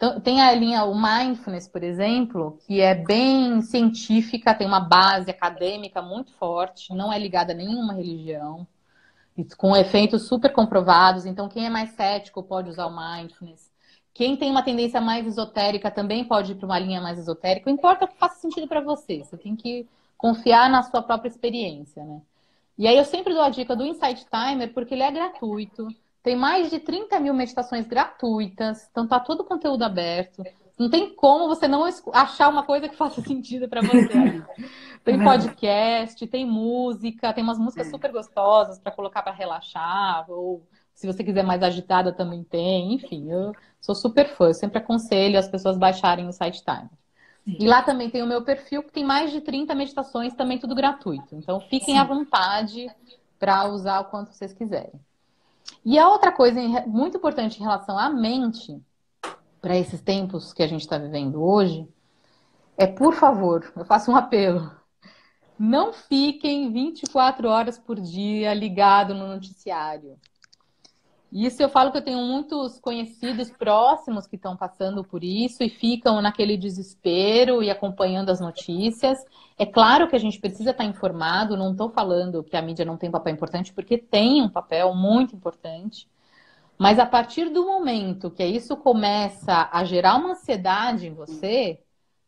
[0.05, 5.31] Então, tem a linha, o mindfulness, por exemplo, que é bem científica, tem uma base
[5.31, 8.67] acadêmica muito forte, não é ligada a nenhuma religião,
[9.57, 11.25] com efeitos super comprovados.
[11.25, 13.73] Então, quem é mais cético pode usar o mindfulness.
[14.13, 17.71] Quem tem uma tendência mais esotérica também pode ir para uma linha mais esotérica.
[17.71, 19.25] Não importa o que faça sentido para você.
[19.25, 19.89] Você tem que
[20.19, 22.21] confiar na sua própria experiência, né?
[22.77, 25.89] E aí eu sempre dou a dica do Insight Timer porque ele é gratuito.
[26.25, 28.89] Tem mais de 30 mil meditações gratuitas.
[28.91, 30.43] Então tá todo o conteúdo aberto.
[30.79, 31.85] Não tem como você não
[32.15, 34.43] achar uma coisa que faça sentido para você.
[35.05, 41.07] tem podcast, tem música, tem umas músicas super gostosas para colocar para relaxar, ou se
[41.07, 42.95] você quiser mais agitada também tem.
[42.95, 44.47] Enfim, eu sou super fã.
[44.47, 46.89] Eu sempre aconselho as pessoas baixarem o site Time.
[47.47, 50.75] E lá também tem o meu perfil, que tem mais de 30 meditações, também tudo
[50.75, 51.37] gratuito.
[51.37, 51.99] Então fiquem Sim.
[51.99, 52.91] à vontade
[53.39, 54.99] para usar o quanto vocês quiserem.
[55.85, 58.81] E a outra coisa muito importante em relação à mente,
[59.61, 61.89] para esses tempos que a gente está vivendo hoje,
[62.77, 64.71] é, por favor, eu faço um apelo.
[65.59, 70.19] Não fiquem 24 horas por dia ligado no noticiário.
[71.35, 75.69] Isso eu falo que eu tenho muitos conhecidos próximos que estão passando por isso e
[75.69, 79.19] ficam naquele desespero e acompanhando as notícias.
[79.59, 82.97] É claro que a gente precisa estar informado, não estou falando que a mídia não
[82.97, 86.09] tem papel importante, porque tem um papel muito importante.
[86.79, 91.81] Mas a partir do momento que isso começa a gerar uma ansiedade em você,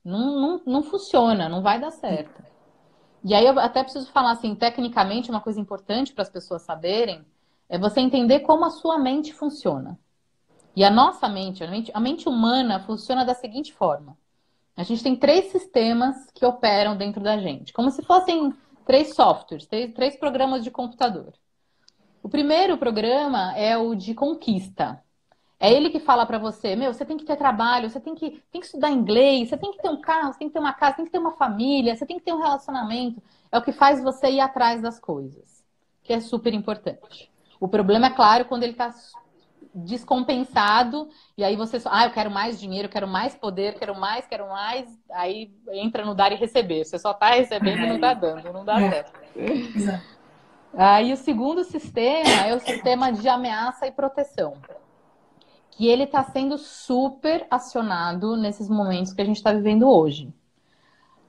[0.05, 2.43] não, não, não funciona, não vai dar certo.
[3.23, 7.25] E aí eu até preciso falar assim, tecnicamente, uma coisa importante para as pessoas saberem
[7.69, 9.99] é você entender como a sua mente funciona.
[10.75, 14.17] E a nossa mente, a mente, a mente humana funciona da seguinte forma.
[14.77, 18.53] A gente tem três sistemas que operam dentro da gente, como se fossem
[18.85, 21.33] três softwares, três, três programas de computador.
[22.23, 25.03] O primeiro programa é o de conquista.
[25.59, 28.43] É ele que fala para você, meu, você tem que ter trabalho, você tem que,
[28.53, 30.75] tem que estudar inglês, você tem que ter um carro, você tem que ter uma
[30.75, 33.23] casa, tem que ter uma família, você tem que ter um relacionamento.
[33.51, 35.65] É o que faz você ir atrás das coisas,
[36.03, 37.33] que é super importante.
[37.61, 38.93] O problema é claro quando ele está
[39.75, 44.27] descompensado e aí você só, ah, eu quero mais dinheiro, quero mais poder, quero mais,
[44.27, 46.85] quero mais, aí entra no dar e receber.
[46.85, 48.91] Você só está recebendo e não está dando, não dá é.
[48.91, 49.13] certo.
[50.75, 54.55] Aí o segundo sistema é o sistema de ameaça e proteção,
[55.71, 60.33] que ele está sendo super acionado nesses momentos que a gente está vivendo hoje.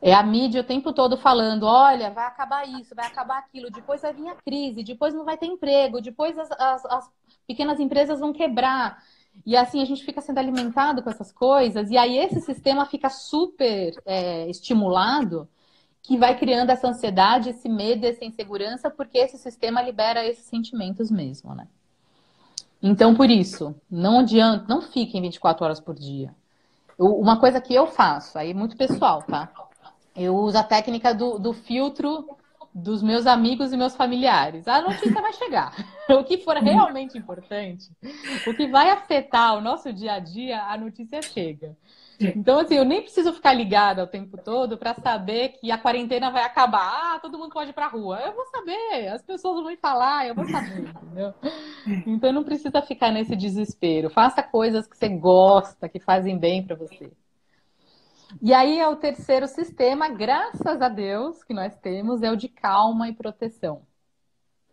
[0.01, 4.01] É a mídia o tempo todo falando: olha, vai acabar isso, vai acabar aquilo, depois
[4.01, 7.09] vai vir a crise, depois não vai ter emprego, depois as, as, as
[7.47, 9.01] pequenas empresas vão quebrar.
[9.45, 13.09] E assim a gente fica sendo alimentado com essas coisas, e aí esse sistema fica
[13.09, 15.47] super é, estimulado,
[16.01, 21.11] que vai criando essa ansiedade, esse medo, essa insegurança, porque esse sistema libera esses sentimentos
[21.11, 21.67] mesmo, né?
[22.81, 26.33] Então, por isso, não adianta, não fiquem 24 horas por dia.
[26.97, 29.51] uma coisa que eu faço, aí é muito pessoal, tá?
[30.17, 32.27] Eu uso a técnica do, do filtro
[32.73, 34.67] dos meus amigos e meus familiares.
[34.67, 35.73] A notícia vai chegar.
[36.09, 37.91] O que for realmente importante,
[38.47, 41.75] o que vai afetar o nosso dia a dia, a notícia chega.
[42.17, 46.31] Então, assim, eu nem preciso ficar ligada o tempo todo para saber que a quarentena
[46.31, 47.15] vai acabar.
[47.15, 48.21] Ah, todo mundo pode ir pra rua.
[48.21, 51.33] Eu vou saber, as pessoas vão me falar, eu vou saber, entendeu?
[52.05, 54.09] Então, não precisa ficar nesse desespero.
[54.09, 57.11] Faça coisas que você gosta, que fazem bem para você.
[58.41, 62.47] E aí é o terceiro sistema, graças a Deus, que nós temos, é o de
[62.47, 63.81] calma e proteção.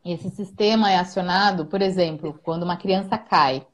[0.04, 3.66] Esse sistema é acionado, por exemplo, quando uma criança cai.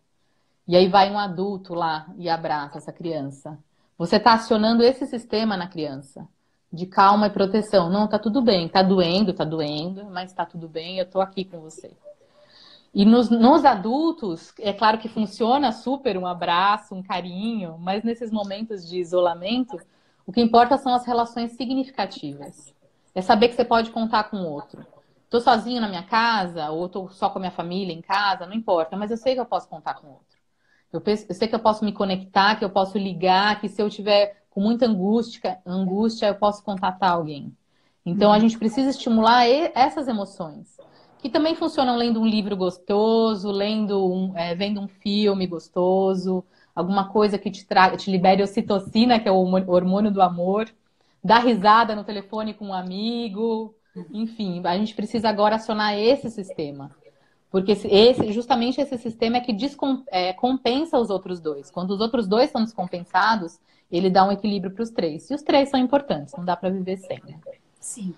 [0.69, 3.59] E aí vai um adulto lá e abraça essa criança.
[3.99, 6.29] Você está acionando esse sistema na criança
[6.73, 7.91] de calma e proteção.
[7.91, 11.45] Não, tá tudo bem, tá doendo, tá doendo, mas tá tudo bem, eu tô aqui
[11.45, 11.91] com você.
[12.93, 18.33] E nos, nos, adultos, é claro que funciona super um abraço, um carinho, mas nesses
[18.33, 19.79] momentos de isolamento,
[20.27, 22.75] o que importa são as relações significativas.
[23.15, 24.85] É saber que você pode contar com o outro.
[25.25, 28.55] Estou sozinho na minha casa, ou estou só com a minha família em casa, não
[28.55, 30.39] importa, mas eu sei que eu posso contar com o outro.
[30.93, 33.81] Eu, penso, eu sei que eu posso me conectar, que eu posso ligar, que se
[33.81, 37.57] eu tiver com muita angústia, angústia eu posso contatar alguém.
[38.05, 40.81] Então a gente precisa estimular essas emoções
[41.21, 46.45] que também funcionam lendo um livro gostoso, lendo um, é, vendo um filme gostoso,
[46.75, 50.69] alguma coisa que te, tra te libere ocitocina, que é o hormônio do amor,
[51.23, 53.75] dar risada no telefone com um amigo,
[54.13, 56.91] enfim, a gente precisa agora acionar esse sistema.
[57.51, 61.71] Porque esse, justamente esse sistema é que descompensa é, os outros dois.
[61.71, 63.59] Quando os outros dois são descompensados,
[63.91, 65.29] ele dá um equilíbrio para os três.
[65.29, 67.21] E os três são importantes, não dá para viver sem.
[67.27, 67.41] Né?
[67.81, 68.15] Sim.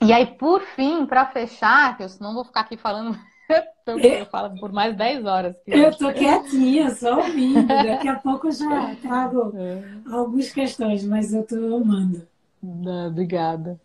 [0.00, 3.18] E aí, por fim, para fechar, que eu não vou ficar aqui falando
[3.86, 5.56] Eu falo por mais 10 horas.
[5.66, 7.66] Eu tô quietinha, só ouvindo.
[7.66, 9.82] Daqui a pouco eu já trago é.
[10.10, 12.26] algumas questões, mas eu tô amando.
[12.62, 13.80] Não, obrigada.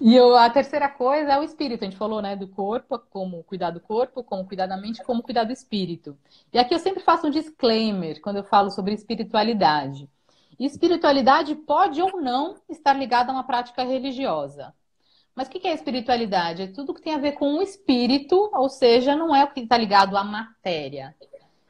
[0.00, 1.82] E eu, a terceira coisa é o espírito.
[1.82, 5.22] A gente falou, né, do corpo, como cuidar do corpo, como cuidar da mente, como
[5.22, 6.16] cuidar do espírito.
[6.52, 10.08] E aqui eu sempre faço um disclaimer quando eu falo sobre espiritualidade.
[10.58, 14.72] Espiritualidade pode ou não estar ligada a uma prática religiosa.
[15.34, 16.62] Mas o que é espiritualidade?
[16.62, 19.60] É tudo que tem a ver com o espírito, ou seja, não é o que
[19.60, 21.14] está ligado à matéria.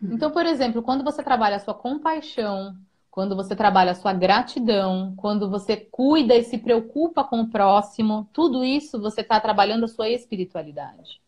[0.02, 2.76] Então, por exemplo, quando você trabalha a sua compaixão,
[3.10, 8.28] quando você trabalha a sua gratidão, quando você cuida e se preocupa com o próximo,
[8.32, 11.22] tudo isso você está trabalhando a sua espiritualidade.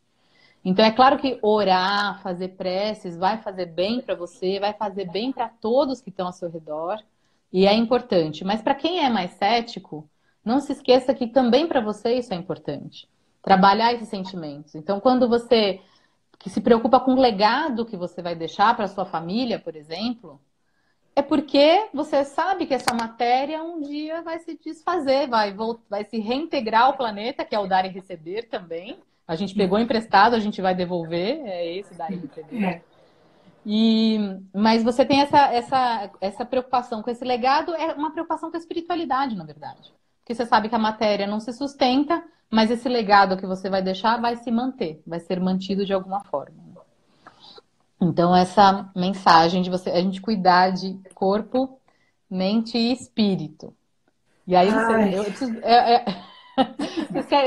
[0.65, 5.31] Então é claro que orar, fazer preces vai fazer bem para você, vai fazer bem
[5.31, 7.01] para todos que estão ao seu redor,
[7.53, 8.45] e é importante.
[8.45, 10.11] Mas para quem é mais cético,
[10.47, 13.09] não se esqueça que também para você isso é importante.
[13.43, 14.75] Trabalhar esses sentimentos.
[14.75, 15.81] Então quando você
[16.39, 20.41] que se preocupa com o legado que você vai deixar para sua família, por exemplo,
[21.15, 25.55] é porque você sabe que essa matéria um dia vai se desfazer, vai,
[25.89, 28.99] vai se reintegrar ao planeta, que é o dar e receber também.
[29.27, 32.65] A gente pegou emprestado, a gente vai devolver, é esse dar e receber.
[32.65, 32.83] É.
[33.65, 34.21] E,
[34.55, 38.61] mas você tem essa, essa, essa preocupação com esse legado, é uma preocupação com a
[38.61, 39.93] espiritualidade, na verdade.
[40.27, 42.21] Porque você sabe que a matéria não se sustenta,
[42.51, 46.25] mas esse legado que você vai deixar vai se manter, vai ser mantido de alguma
[46.25, 46.57] forma.
[48.01, 51.79] Então, essa mensagem de você, a gente cuidar de corpo,
[52.29, 53.73] mente e espírito.
[54.49, 56.05] E aí, você, eu, preciso, é, é,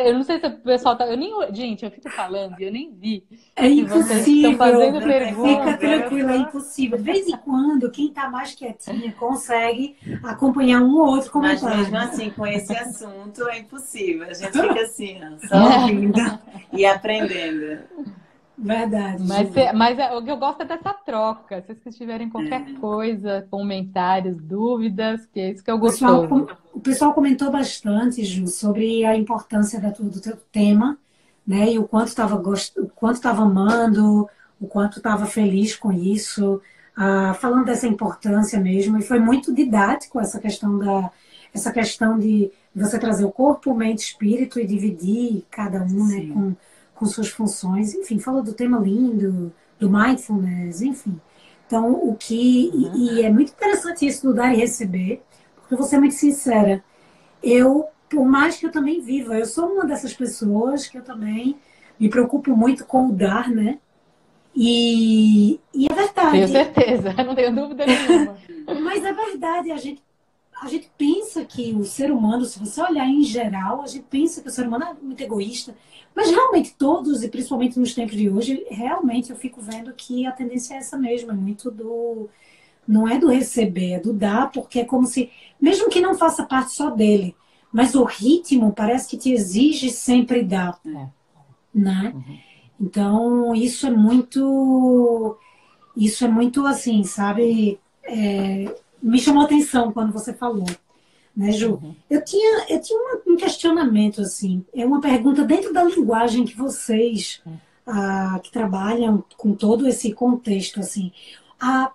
[0.06, 1.08] eu não sei se o pessoal tá.
[1.08, 3.24] Eu nem, gente, eu fico falando e eu nem vi.
[3.56, 4.58] É impossível.
[4.58, 5.72] fazendo perguntas.
[5.72, 6.98] Fica tranquilo, é impossível.
[6.98, 11.78] De vez em quando, quem tá mais quietinha consegue acompanhar um ou outro comentário.
[11.78, 14.28] Mas mesmo assim, com esse assunto, é impossível.
[14.28, 16.40] A gente fica assim, só ouvindo
[16.72, 17.80] e aprendendo.
[18.62, 19.24] Verdade.
[19.26, 21.62] Mas, mas é, o que eu gosto é dessa troca.
[21.62, 22.74] Se vocês tiverem qualquer é.
[22.74, 26.06] coisa, comentários, dúvidas, que é isso que eu gosto.
[26.74, 30.98] O pessoal comentou bastante, Ju, sobre a importância da, do teu tema,
[31.48, 31.72] né?
[31.72, 34.30] E o quanto estava o quanto estava amando,
[34.60, 36.62] o quanto estava feliz com isso,
[36.96, 38.98] ah, falando dessa importância mesmo.
[38.98, 41.10] E foi muito didático essa questão da
[41.54, 46.28] essa questão de você trazer o corpo, mente, espírito e dividir cada um, né, Sim.
[46.28, 46.56] né, com
[47.00, 51.20] com suas funções, enfim, fala do tema lindo, do mindfulness, enfim.
[51.66, 52.70] Então, o que.
[52.74, 52.96] Uhum.
[52.96, 55.24] E, e, é muito interessante isso do dar e receber,
[55.56, 56.84] porque eu vou ser muito sincera.
[57.42, 61.58] Eu, por mais que eu também viva, eu sou uma dessas pessoas que eu também
[61.98, 63.80] me preocupo muito com o dar, né?
[64.54, 66.32] E, e é verdade.
[66.32, 68.38] Tenho certeza, não tenho dúvida nenhuma.
[68.82, 70.04] Mas é verdade, a gente,
[70.62, 74.42] a gente pensa que o ser humano, se você olhar em geral, a gente pensa
[74.42, 75.76] que o ser humano é muito egoísta.
[76.14, 80.32] Mas realmente todos, e principalmente nos tempos de hoje, realmente eu fico vendo que a
[80.32, 82.30] tendência é essa mesma, é muito do.
[82.88, 85.30] Não é do receber, é do dar, porque é como se,
[85.62, 87.36] mesmo que não faça parte só dele,
[87.72, 90.80] mas o ritmo parece que te exige sempre dar.
[90.86, 91.08] É.
[91.74, 92.12] Né?
[92.16, 92.38] Uhum.
[92.82, 95.38] Então, isso é muito.
[95.96, 97.80] Isso é muito assim, sabe?
[98.04, 100.66] É, me chamou atenção quando você falou
[101.40, 101.80] né, Ju?
[101.82, 101.96] Uhum.
[102.10, 107.42] Eu tinha, eu tinha um questionamento, assim, é uma pergunta dentro da linguagem que vocês,
[107.88, 111.14] ah, que trabalham com todo esse contexto, assim,
[111.58, 111.92] a,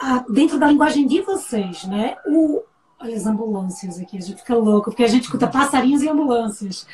[0.00, 2.62] a, dentro da linguagem de vocês, né, o,
[3.04, 6.86] olha as ambulâncias aqui, a gente fica louco, porque a gente escuta passarinhos e ambulâncias.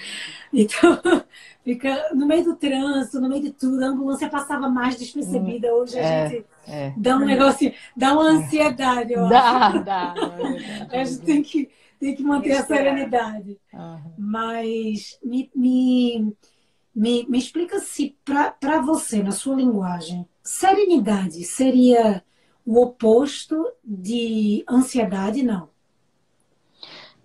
[0.52, 1.00] Então,
[1.64, 5.72] fica no meio do trânsito, no meio de tudo, a ambulância passava mais despercebida.
[5.72, 6.92] Hoje a é, gente é.
[6.96, 9.84] dá um negócio, dá uma ansiedade, eu dá, acho.
[9.84, 10.14] Dá,
[10.90, 13.58] A gente tem que, tem que manter a serenidade.
[13.72, 14.00] Uhum.
[14.18, 16.34] Mas me, me,
[16.94, 22.22] me, me explica se para você, na sua linguagem, serenidade seria
[22.66, 25.68] o oposto de ansiedade, não?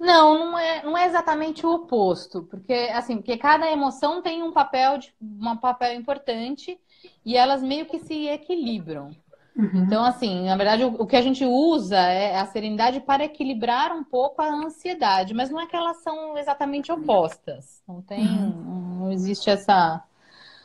[0.06, 4.51] Não, não é, não é exatamente o oposto, porque assim, porque cada emoção tem um
[4.51, 6.80] papel, de, um papel importante
[7.26, 9.12] e elas meio que se equilibram.
[9.58, 9.84] Uhum.
[9.86, 13.95] Então, assim, na verdade, o, o, que a gente usa é a serenidade para equilibrar
[13.95, 17.82] um pouco a ansiedade, mas não é que elas são exatamente opostas.
[17.88, 18.97] Não tem, uhum.
[18.99, 20.03] não existe essa.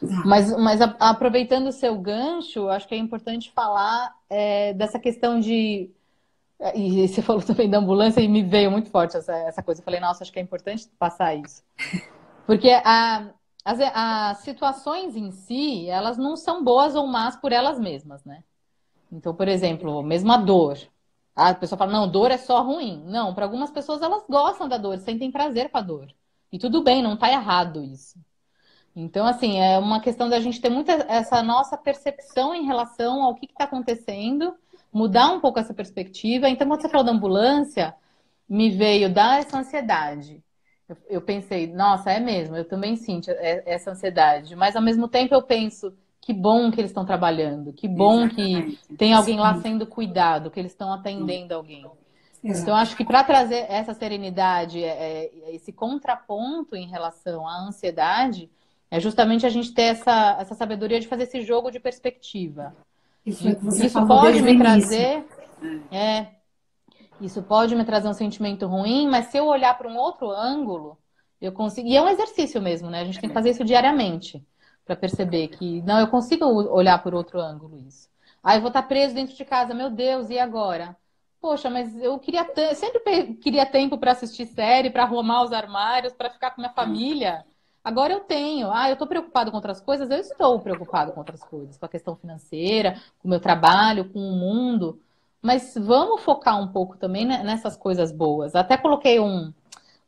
[0.02, 0.22] Uhum.
[0.26, 5.38] Mas, mas a, aproveitando o seu gancho, acho que é importante falar é, dessa questão
[5.38, 5.90] de
[6.74, 9.80] e você falou também da ambulância e me veio muito forte essa, essa coisa.
[9.80, 11.62] Eu falei, nossa, acho que é importante passar isso.
[12.46, 13.32] Porque a,
[13.64, 18.42] as, as situações em si, elas não são boas ou más por elas mesmas, né?
[19.12, 20.78] Então, por exemplo, mesmo a dor.
[21.34, 23.02] A pessoa fala, não, dor é só ruim.
[23.06, 26.08] Não, para algumas pessoas elas gostam da dor, sentem prazer com a dor.
[26.52, 28.18] E tudo bem, não está errado isso.
[28.94, 33.34] Então, assim, é uma questão da gente ter muita essa nossa percepção em relação ao
[33.34, 34.54] que está acontecendo,
[34.92, 36.48] mudar um pouco essa perspectiva.
[36.48, 37.94] Então, quando você falou da ambulância,
[38.48, 40.42] me veio dar essa ansiedade.
[40.88, 44.56] Eu, eu pensei, nossa, é mesmo, eu também sinto essa ansiedade.
[44.56, 48.78] Mas, ao mesmo tempo, eu penso, que bom que eles estão trabalhando, que bom Exatamente.
[48.86, 51.84] que tem alguém lá sendo cuidado, que eles estão atendendo alguém.
[52.42, 52.62] Exato.
[52.62, 58.50] Então, acho que para trazer essa serenidade, é, é, esse contraponto em relação à ansiedade,
[58.90, 62.74] é justamente a gente ter essa, essa sabedoria de fazer esse jogo de perspectiva.
[63.24, 63.48] Isso,
[63.82, 65.24] isso pode me trazer.
[65.90, 66.26] É,
[67.20, 70.98] isso pode me trazer um sentimento ruim, mas se eu olhar para um outro ângulo,
[71.40, 71.86] eu consigo.
[71.86, 73.00] E é um exercício mesmo, né?
[73.00, 74.44] A gente tem que fazer isso diariamente
[74.84, 78.08] para perceber que não, eu consigo olhar por outro ângulo isso.
[78.42, 80.96] Aí ah, eu vou estar preso dentro de casa, meu Deus, e agora?
[81.40, 86.30] Poxa, mas eu queria sempre queria tempo para assistir série, para arrumar os armários, para
[86.30, 87.44] ficar com minha família.
[87.82, 88.70] Agora eu tenho.
[88.70, 90.10] Ah, eu estou preocupado com outras coisas?
[90.10, 94.18] Eu estou preocupado com outras coisas, com a questão financeira, com o meu trabalho, com
[94.18, 95.00] o mundo.
[95.42, 98.54] Mas vamos focar um pouco também nessas coisas boas.
[98.54, 99.52] Até coloquei um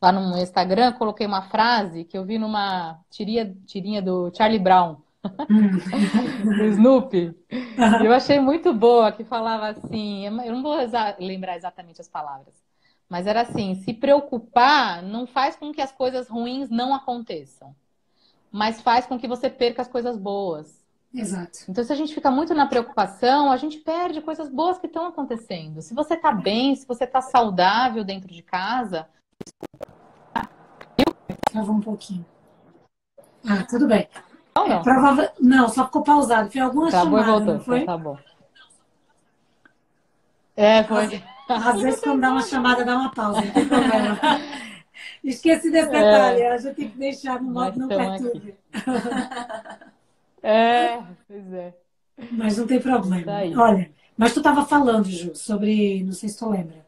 [0.01, 4.97] lá no Instagram, coloquei uma frase que eu vi numa tirinha, tirinha do Charlie Brown.
[5.23, 7.33] do Snoopy.
[8.05, 10.77] Eu achei muito boa, que falava assim, eu não vou
[11.21, 12.53] lembrar exatamente as palavras,
[13.13, 17.77] mas era assim, se preocupar não faz com que as coisas ruins não aconteçam,
[18.51, 20.83] mas faz com que você perca as coisas boas.
[21.15, 21.59] Exato.
[21.69, 25.05] Então, se a gente fica muito na preocupação, a gente perde coisas boas que estão
[25.05, 25.83] acontecendo.
[25.83, 29.07] Se você está bem, se você está saudável dentro de casa.
[31.51, 32.25] Travou um pouquinho.
[33.47, 34.09] Ah, tudo bem.
[34.57, 34.77] Não, não.
[34.77, 35.29] É, provável...
[35.39, 36.51] não, só ficou pausado.
[36.51, 37.61] Foi alguma tá chamada, bom, voltou.
[37.61, 37.85] foi?
[37.85, 38.19] Tá bom.
[40.57, 41.23] É, foi.
[41.49, 44.19] Às, vezes, quando dá uma chamada, dá uma pausa, não tem problema.
[45.23, 45.91] Esqueci desse é.
[45.91, 46.53] detalhe, é.
[46.53, 48.55] a gente tem que deixar no modo não perturbe.
[50.45, 51.73] É, pois é.
[52.33, 53.25] Mas não tem problema.
[53.25, 56.03] Tá Olha, mas tu estava falando, Ju, sobre.
[56.03, 56.85] Não sei se tu lembra.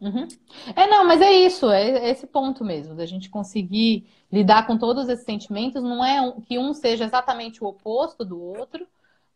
[0.00, 0.28] Uhum.
[0.76, 5.08] É, não, mas é isso, é esse ponto mesmo, da gente conseguir lidar com todos
[5.08, 8.86] esses sentimentos, não é que um seja exatamente o oposto do outro,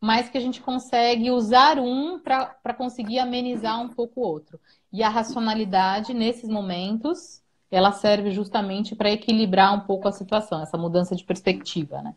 [0.02, 4.58] mas que a gente consegue usar um para conseguir amenizar um pouco o outro.
[4.92, 7.40] E a racionalidade, nesses momentos,
[7.70, 12.16] ela serve justamente para equilibrar um pouco a situação, essa mudança de perspectiva, né?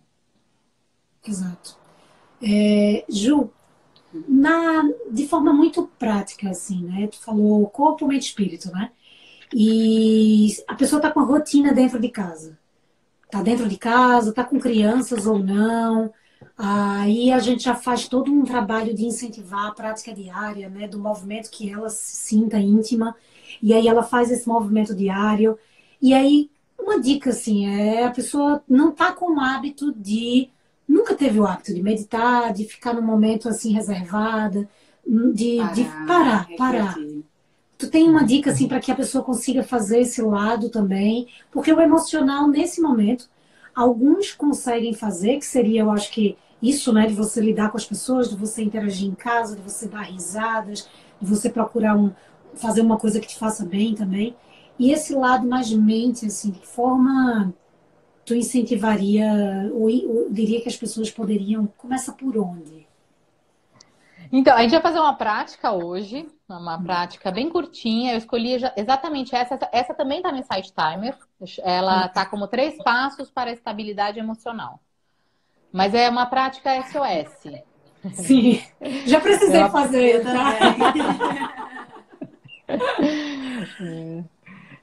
[1.24, 1.78] Exato.
[2.42, 3.52] É, Ju,
[4.28, 4.82] na,
[5.12, 7.06] de forma muito prática, assim, né?
[7.06, 8.92] Tu falou corpo, mente, espírito, né?
[9.54, 12.58] E a pessoa tá com a rotina dentro de casa.
[13.30, 16.12] Tá dentro de casa, tá com crianças ou não.
[16.58, 20.88] Aí a gente já faz todo um trabalho de incentivar a prática diária, né?
[20.88, 23.16] Do movimento que ela se sinta íntima.
[23.62, 25.58] E aí ela faz esse movimento diário.
[26.02, 30.50] E aí, uma dica, assim, é a pessoa não tá com o hábito de
[30.88, 34.70] nunca teve o hábito de meditar, de ficar num momento assim reservada,
[35.34, 36.96] de parar, de parar, parar.
[37.78, 41.74] Tu tem uma dica assim para que a pessoa consiga fazer esse lado também, porque
[41.74, 43.30] o emocional nesse momento
[43.76, 47.86] alguns conseguem fazer, que seria, eu acho que isso, né, de você lidar com as
[47.86, 50.90] pessoas, de você interagir em casa, de você dar risadas,
[51.22, 52.12] de você procurar um,
[52.56, 54.36] fazer uma coisa que te faça bem também.
[54.80, 57.54] E esse lado mais mente, assim, de forma
[58.26, 62.85] tu incentivaria, ou, ou diria que as pessoas poderiam, começa por onde?
[64.32, 68.14] Então, a gente vai fazer uma prática hoje, uma prática bem curtinha.
[68.14, 69.58] Eu escolhi exatamente essa.
[69.72, 71.18] Essa também está no Insight Timer.
[71.64, 74.80] Ela está como três passos para a estabilidade emocional.
[75.72, 77.64] Mas é uma prática SOS.
[78.14, 78.62] Sim,
[79.06, 80.54] já precisei eu fazer, tá?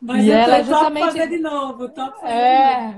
[0.00, 1.06] Mas e eu ela justamente...
[1.06, 2.96] fazer de novo, top fazer é...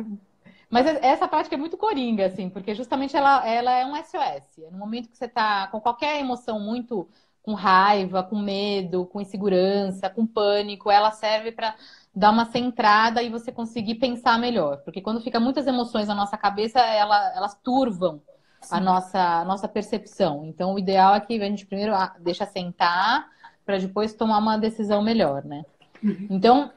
[0.74, 4.58] Mas essa prática é muito coringa, assim, porque justamente ela, ela é um SOS.
[4.58, 7.08] É no momento que você está com qualquer emoção muito
[7.42, 11.76] com raiva, com medo, com insegurança, com pânico, ela serve para
[12.12, 14.78] dar uma centrada e você conseguir pensar melhor.
[14.78, 18.20] Porque quando fica muitas emoções na nossa cabeça, ela, elas turvam
[18.68, 20.44] a nossa, a nossa percepção.
[20.44, 23.28] Então, o ideal é que a gente primeiro ah, deixa sentar
[23.64, 25.64] para depois tomar uma decisão melhor, né?
[26.02, 26.26] Uhum.
[26.30, 26.72] Então,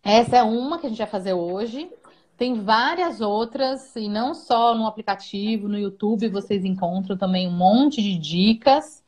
[0.00, 1.90] essa é uma que a gente vai fazer hoje.
[2.36, 8.02] Tem várias outras, e não só no aplicativo, no YouTube, vocês encontram também um monte
[8.02, 9.02] de dicas.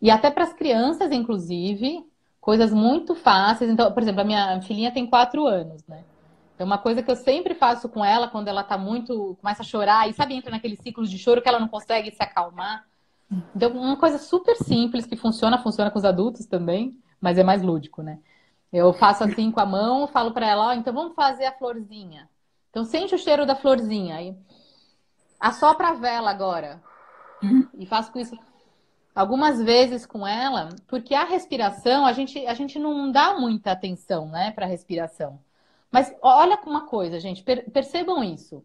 [0.00, 2.04] E até para as crianças, inclusive,
[2.40, 3.70] coisas muito fáceis.
[3.70, 6.04] Então, por exemplo, a minha filhinha tem quatro anos, né?
[6.54, 9.36] Então, uma coisa que eu sempre faço com ela quando ela tá muito.
[9.40, 12.22] começa a chorar, e sabe, entra naquele ciclo de choro que ela não consegue se
[12.22, 12.86] acalmar.
[13.54, 17.62] Então, uma coisa super simples que funciona, funciona com os adultos também, mas é mais
[17.62, 18.18] lúdico, né?
[18.72, 21.52] Eu faço assim com a mão, falo para ela, ó, oh, então vamos fazer a
[21.52, 22.28] florzinha.
[22.70, 24.16] Então sente o cheiro da florzinha.
[24.16, 24.36] Aí
[25.38, 26.82] assopra a vela agora.
[27.78, 28.36] E faço com isso
[29.14, 34.28] algumas vezes com ela, porque a respiração, a gente, a gente não dá muita atenção,
[34.28, 35.40] né, para a respiração.
[35.90, 38.64] Mas olha uma coisa, gente, per percebam isso.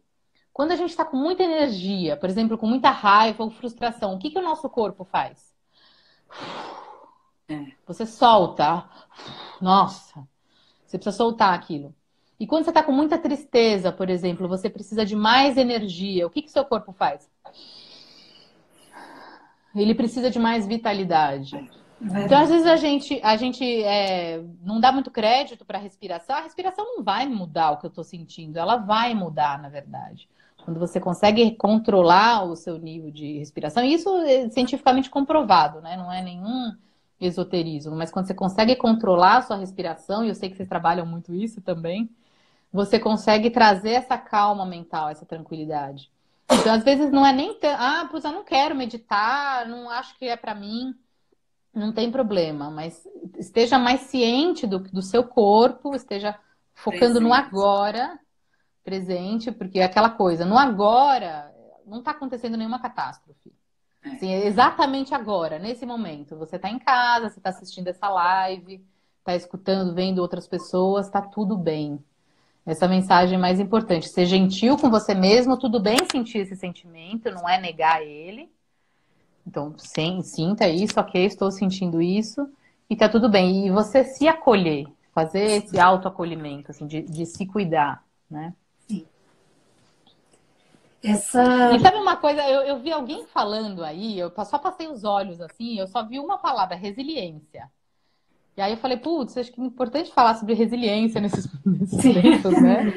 [0.54, 4.20] Quando a gente está com muita energia, por exemplo, com muita raiva ou frustração, o
[4.20, 5.54] que, que o nosso corpo faz?
[7.50, 7.72] É.
[7.86, 8.90] Você solta.
[9.60, 10.26] Nossa,
[10.86, 11.94] você precisa soltar aquilo.
[12.40, 16.30] E quando você está com muita tristeza, por exemplo, você precisa de mais energia, o
[16.30, 17.30] que, que seu corpo faz?
[19.74, 21.56] Ele precisa de mais vitalidade.
[21.56, 25.82] É então, às vezes, a gente, a gente é, não dá muito crédito para a
[25.82, 26.36] respiração.
[26.36, 30.30] A respiração não vai mudar o que eu estou sentindo, ela vai mudar, na verdade.
[30.64, 35.96] Quando você consegue controlar o seu nível de respiração, e isso é cientificamente comprovado, né?
[35.96, 36.74] Não é nenhum
[37.20, 41.06] esoterismo, mas quando você consegue controlar a sua respiração, e eu sei que vocês trabalham
[41.06, 42.10] muito isso também,
[42.76, 46.12] você consegue trazer essa calma mental, essa tranquilidade.
[46.52, 47.58] Então, às vezes, não é nem.
[47.64, 50.94] Ah, pois eu não quero meditar, não acho que é para mim.
[51.74, 53.06] Não tem problema, mas
[53.38, 56.38] esteja mais ciente do, do seu corpo, esteja
[56.74, 57.24] focando presente.
[57.24, 58.20] no agora,
[58.84, 61.54] presente, porque é aquela coisa, no agora
[61.86, 63.54] não está acontecendo nenhuma catástrofe.
[64.04, 64.10] É.
[64.10, 66.38] Assim, exatamente agora, nesse momento.
[66.38, 68.86] Você está em casa, você está assistindo essa live,
[69.20, 72.04] está escutando, vendo outras pessoas, está tudo bem.
[72.66, 74.10] Essa mensagem mais importante.
[74.10, 78.50] Ser gentil com você mesmo, tudo bem sentir esse sentimento, não é negar ele.
[79.46, 82.50] Então, sim, sinta isso, ok, estou sentindo isso,
[82.90, 83.68] e tá tudo bem.
[83.68, 88.54] E você se acolher, fazer esse autoacolhimento, assim, de, de se cuidar, né?
[88.88, 89.06] Sim.
[91.04, 91.76] Essa...
[91.76, 95.40] E sabe uma coisa, eu, eu vi alguém falando aí, eu só passei os olhos
[95.40, 97.70] assim, eu só vi uma palavra, resiliência.
[98.58, 102.62] E aí eu falei, putz, acho que é importante falar sobre resiliência nesses, nesses tempos,
[102.62, 102.94] né?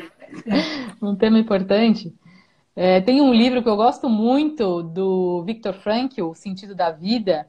[1.03, 2.15] um tema importante.
[2.77, 7.49] É, tem um livro que eu gosto muito do Viktor Frankl, O Sentido da Vida,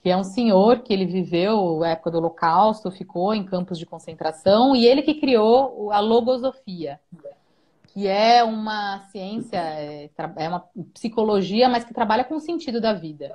[0.00, 3.84] que é um senhor que ele viveu a época do Holocausto, ficou em campos de
[3.84, 7.00] concentração, e ele que criou a logosofia,
[7.88, 12.92] que é uma ciência, é, é uma psicologia, mas que trabalha com o sentido da
[12.92, 13.34] vida.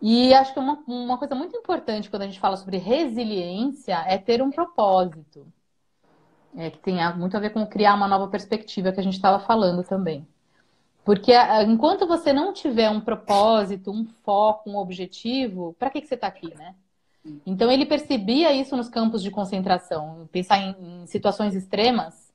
[0.00, 4.16] E acho que uma, uma coisa muito importante quando a gente fala sobre resiliência é
[4.16, 5.46] ter um propósito.
[6.56, 9.38] É, que tem muito a ver com criar uma nova perspectiva que a gente estava
[9.38, 10.26] falando também.
[11.04, 11.32] Porque
[11.66, 16.26] enquanto você não tiver um propósito, um foco, um objetivo, para que, que você está
[16.26, 16.74] aqui, né?
[17.46, 20.28] Então ele percebia isso nos campos de concentração.
[20.30, 22.32] Pensar em, em situações extremas,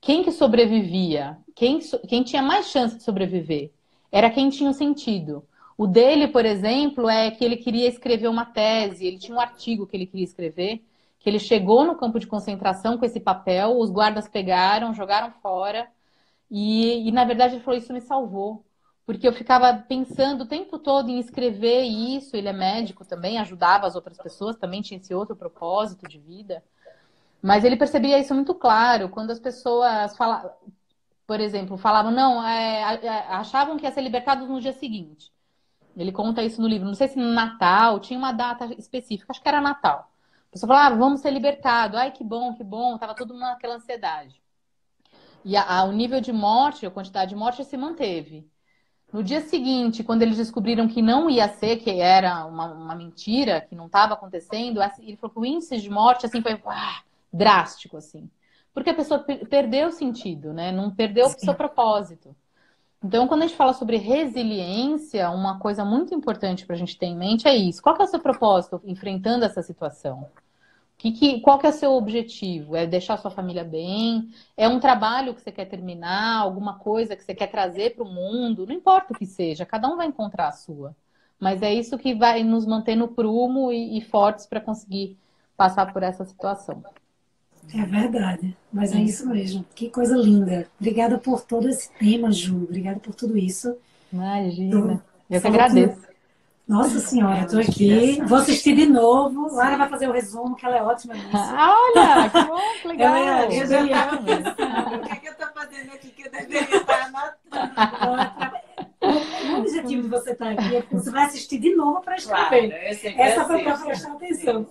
[0.00, 1.38] quem que sobrevivia?
[1.54, 1.78] Quem,
[2.08, 3.70] quem tinha mais chance de sobreviver?
[4.10, 5.44] Era quem tinha o sentido.
[5.80, 9.86] O dele, por exemplo, é que ele queria escrever uma tese, ele tinha um artigo
[9.86, 10.84] que ele queria escrever,
[11.18, 15.88] que ele chegou no campo de concentração com esse papel, os guardas pegaram, jogaram fora,
[16.50, 18.62] e, e na verdade ele falou: Isso me salvou.
[19.06, 22.36] Porque eu ficava pensando o tempo todo em escrever isso.
[22.36, 26.62] Ele é médico também, ajudava as outras pessoas, também tinha esse outro propósito de vida.
[27.40, 29.08] Mas ele percebia isso muito claro.
[29.08, 30.52] Quando as pessoas falavam,
[31.26, 32.82] por exemplo, falavam, não, é,
[33.30, 35.32] achavam que ia ser libertados no dia seguinte.
[35.96, 36.86] Ele conta isso no livro.
[36.86, 40.10] Não sei se no Natal, tinha uma data específica, acho que era Natal.
[40.48, 41.96] A pessoa falava, ah, vamos ser libertados.
[41.98, 42.98] Ai, que bom, que bom.
[42.98, 44.40] Tava todo mundo naquela ansiedade.
[45.44, 48.48] E a, a, o nível de morte, a quantidade de morte se manteve.
[49.12, 53.60] No dia seguinte, quando eles descobriram que não ia ser, que era uma, uma mentira,
[53.60, 57.96] que não estava acontecendo, ele falou que o índice de morte assim foi ah, drástico,
[57.96, 58.30] assim.
[58.72, 60.70] Porque a pessoa perdeu o sentido, né?
[60.70, 62.36] Não perdeu o seu propósito.
[63.02, 67.06] Então, quando a gente fala sobre resiliência, uma coisa muito importante para a gente ter
[67.06, 67.82] em mente é isso.
[67.82, 70.30] Qual é o seu propósito enfrentando essa situação?
[70.98, 72.76] Que, que, qual que é o seu objetivo?
[72.76, 74.30] É deixar sua família bem?
[74.56, 76.40] É um trabalho que você quer terminar?
[76.40, 78.66] Alguma coisa que você quer trazer para o mundo?
[78.66, 80.94] Não importa o que seja, cada um vai encontrar a sua.
[81.38, 85.18] Mas é isso que vai nos manter no prumo e, e fortes para conseguir
[85.56, 86.84] passar por essa situação.
[87.74, 89.64] É verdade, mas é isso mesmo.
[89.74, 90.68] Que coisa linda.
[90.80, 92.64] Obrigada por todo esse tema, Ju.
[92.64, 93.76] Obrigada por tudo isso.
[94.12, 95.02] Imagina.
[95.30, 96.10] Eu que agradeço.
[96.66, 98.22] Nossa Senhora, estou aqui.
[98.26, 99.52] Vou assistir de novo.
[99.54, 101.28] Lara vai fazer o resumo, que ela é ótima nisso.
[101.32, 103.14] Ah, olha, que bom, que legal.
[103.16, 107.06] É, eu já O que, é que eu estou fazendo aqui que eu deveria estar
[107.06, 108.60] anotando?
[109.52, 112.68] O objetivo de você estar aqui é que você vai assistir de novo para escrever.
[112.68, 114.66] Claro, Essa foi para prestar atenção.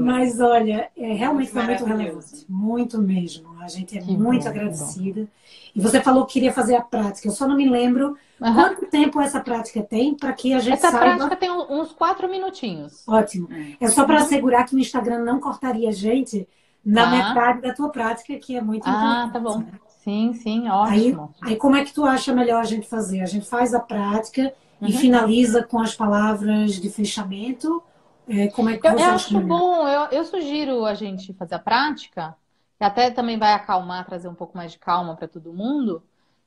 [0.00, 2.46] Mas olha, é, realmente foi muito relevante.
[2.48, 3.56] Muito mesmo.
[3.60, 5.28] A gente é que muito bom, agradecida.
[5.74, 7.28] E você falou que queria fazer a prática.
[7.28, 8.54] Eu só não me lembro uhum.
[8.54, 11.06] quanto tempo essa prática tem para que a gente essa saiba.
[11.06, 13.02] Essa prática tem uns quatro minutinhos.
[13.06, 13.48] Ótimo.
[13.80, 16.48] É só para assegurar que o Instagram não cortaria a gente
[16.84, 17.10] na ah.
[17.10, 19.28] metade da tua prática, que é muito importante.
[19.28, 19.58] Ah, tá bom.
[19.58, 19.72] Né?
[20.04, 21.34] Sim, sim, ótimo.
[21.42, 23.22] Aí, aí como é que tu acha melhor a gente fazer?
[23.22, 24.88] A gente faz a prática uhum.
[24.88, 27.82] e finaliza com as palavras de fechamento?
[28.28, 31.58] É, como é que eu, eu acho bom, eu, eu sugiro a gente fazer a
[31.58, 32.34] prática,
[32.78, 36.02] que até também vai acalmar, trazer um pouco mais de calma para todo mundo.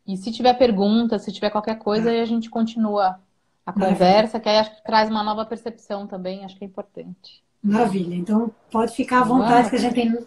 [0.06, 2.16] E se tiver pergunta, se tiver qualquer coisa, é.
[2.16, 3.20] aí a gente continua
[3.66, 7.44] a conversa, que aí acho que traz uma nova percepção também, acho que é importante.
[7.62, 8.16] Maravilha.
[8.16, 10.18] Então pode ficar à vontade, que a gente tem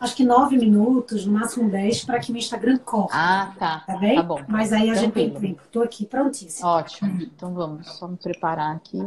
[0.00, 3.12] acho que nove minutos, no máximo dez, para que o Instagram corte.
[3.14, 3.80] Ah, tá.
[3.86, 4.16] Tá bem?
[4.16, 4.40] Tá bom.
[4.48, 5.28] Mas aí a Tranquilo.
[5.28, 5.62] gente tem tempo.
[5.64, 6.68] Estou aqui prontíssima.
[6.68, 7.22] Ótimo.
[7.22, 8.98] Então vamos só me preparar aqui.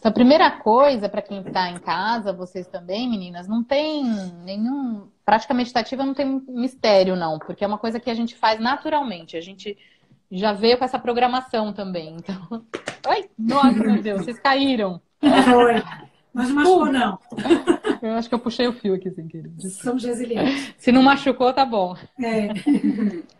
[0.00, 4.02] Então, a primeira coisa, para quem está em casa, vocês também, meninas, não tem
[4.44, 5.06] nenhum.
[5.26, 9.36] Prática meditativa não tem mistério, não, porque é uma coisa que a gente faz naturalmente.
[9.36, 9.76] A gente
[10.32, 12.16] já veio com essa programação também.
[12.16, 12.64] Então.
[13.06, 15.02] Ai, nossa, meu Deus, vocês caíram.
[15.20, 15.82] Foi.
[16.32, 17.18] Mas não machucou, não.
[18.00, 19.52] Eu acho que eu puxei o fio aqui sem querer.
[19.82, 20.74] Somos resilientes.
[20.78, 21.94] Se não machucou, tá bom.
[22.18, 22.48] É.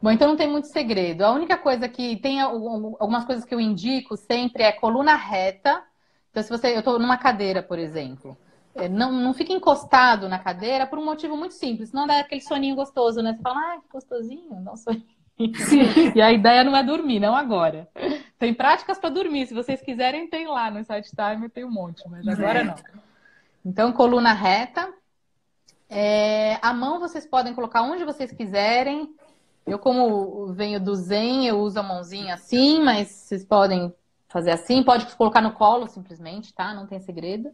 [0.00, 1.22] Bom, então não tem muito segredo.
[1.22, 5.82] A única coisa que tem algumas coisas que eu indico sempre é coluna reta.
[6.30, 6.74] Então, se você.
[6.74, 8.36] Eu estou numa cadeira, por exemplo.
[8.74, 11.92] É, não, não fique encostado na cadeira por um motivo muito simples.
[11.92, 13.34] Não dá aquele soninho gostoso, né?
[13.34, 15.18] Você fala, ah, que gostosinho, dá um soninho.
[16.14, 17.88] e a ideia não é dormir, não agora.
[18.38, 19.46] Tem práticas para dormir.
[19.46, 22.74] Se vocês quiserem, tem lá no Site Time, tem um monte, mas agora não.
[23.64, 24.92] Então, coluna reta.
[25.90, 29.14] É, a mão vocês podem colocar onde vocês quiserem.
[29.68, 33.94] Eu, como venho do Zen, eu uso a mãozinha assim, mas vocês podem
[34.28, 36.74] fazer assim, pode colocar no colo simplesmente, tá?
[36.74, 37.50] Não tem segredo.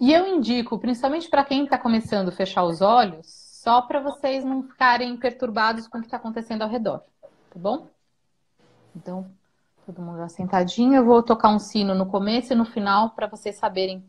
[0.00, 4.44] E eu indico, principalmente para quem está começando a fechar os olhos, só para vocês
[4.44, 7.88] não ficarem perturbados com o que está acontecendo ao redor, tá bom?
[8.96, 9.30] Então,
[9.84, 10.94] todo mundo sentadinho.
[10.94, 14.04] Eu vou tocar um sino no começo e no final para vocês saberem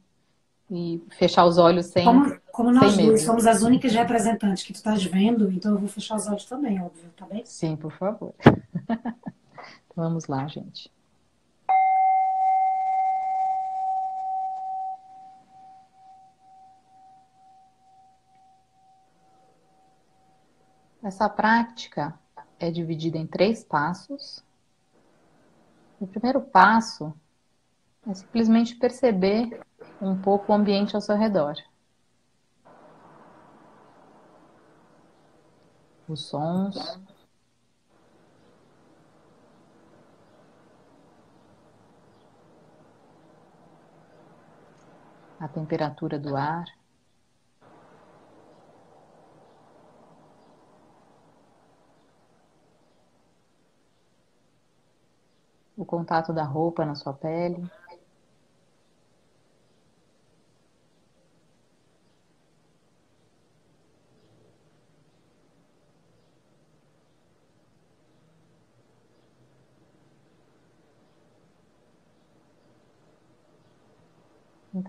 [0.71, 2.05] e fechar os olhos sem.
[2.05, 5.89] Como, como nós duas somos as únicas representantes que tu estás vendo, então eu vou
[5.89, 7.43] fechar os olhos também, óbvio, tá bem?
[7.45, 8.33] Sim, por favor.
[9.93, 10.89] vamos lá, gente.
[21.03, 22.17] Essa prática
[22.57, 24.41] é dividida em três passos.
[25.99, 27.13] O primeiro passo
[28.07, 29.59] é simplesmente perceber
[30.01, 31.55] um pouco o ambiente ao seu redor.
[36.07, 36.99] Os sons.
[45.39, 46.65] A temperatura do ar.
[55.77, 57.69] O contato da roupa na sua pele.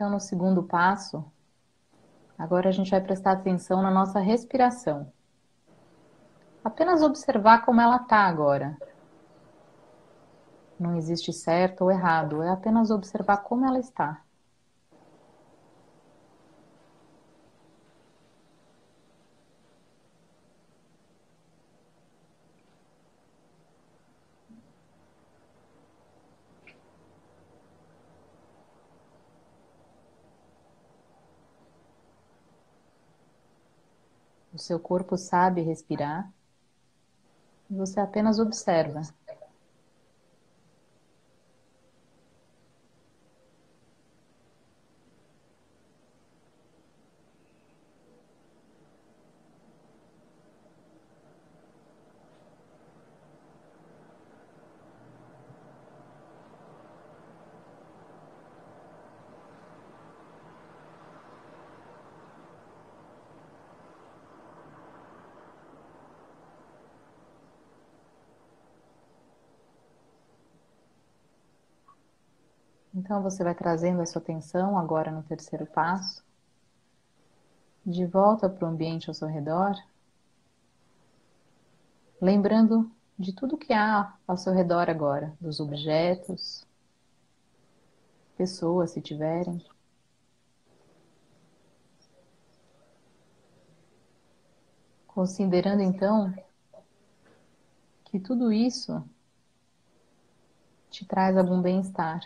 [0.02, 1.24] Então, no segundo passo,
[2.36, 5.12] agora a gente vai prestar atenção na nossa respiração.
[6.64, 8.76] Apenas observar como ela está agora.
[10.76, 14.20] Não existe certo ou errado, é apenas observar como ela está.
[34.62, 36.32] Seu corpo sabe respirar
[37.72, 39.02] você apenas observa.
[73.12, 76.24] Então você vai trazendo a sua atenção agora no terceiro passo,
[77.84, 79.74] de volta para o ambiente ao seu redor,
[82.18, 86.66] lembrando de tudo que há ao seu redor agora, dos objetos,
[88.34, 89.62] pessoas, se tiverem.
[95.06, 96.32] Considerando então
[98.06, 99.06] que tudo isso
[100.88, 102.22] te traz algum bem-estar.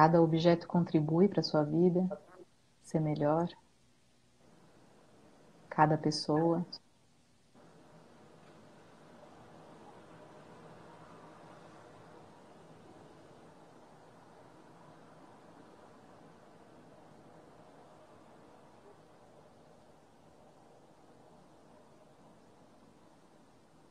[0.00, 2.08] Cada objeto contribui para a sua vida
[2.84, 3.48] ser melhor.
[5.68, 6.64] Cada pessoa.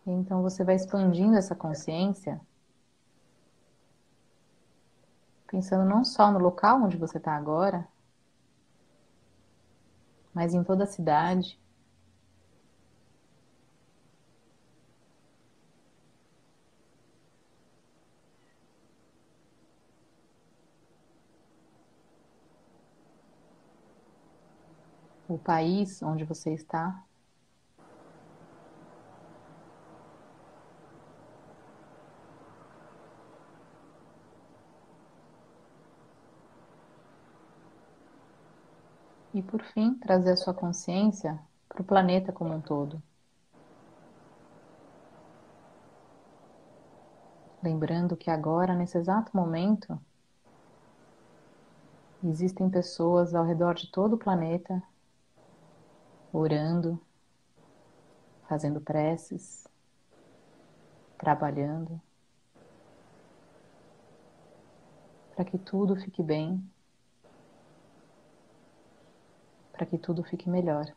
[0.06, 2.40] Então você vai expandindo essa consciência,
[5.48, 7.88] pensando não só no local onde você está agora,
[10.34, 11.60] mas em toda a cidade.
[25.28, 27.04] O país onde você está.
[39.38, 43.00] E por fim, trazer a sua consciência para o planeta como um todo.
[47.62, 50.02] Lembrando que agora, nesse exato momento,
[52.24, 54.82] existem pessoas ao redor de todo o planeta
[56.34, 57.00] orando,
[58.50, 59.68] fazendo preces,
[61.16, 62.02] trabalhando,
[65.36, 66.68] para que tudo fique bem
[69.78, 70.92] para que tudo fique melhor.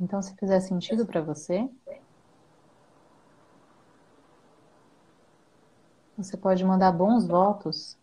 [0.00, 1.70] Então, se fizer sentido para você,
[6.18, 7.96] você pode mandar bons votos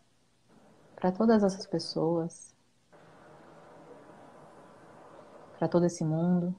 [0.95, 2.55] para todas essas pessoas,
[5.57, 6.55] para todo esse mundo.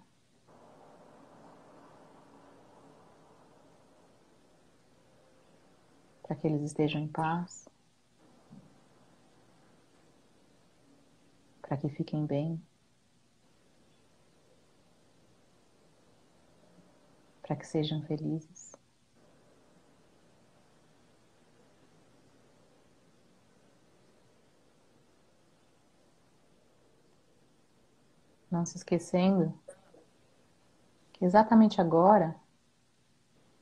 [6.31, 7.69] Para que eles estejam em paz,
[11.61, 12.63] para que fiquem bem,
[17.43, 18.77] para que sejam felizes.
[28.49, 29.53] Não se esquecendo
[31.13, 32.37] que exatamente agora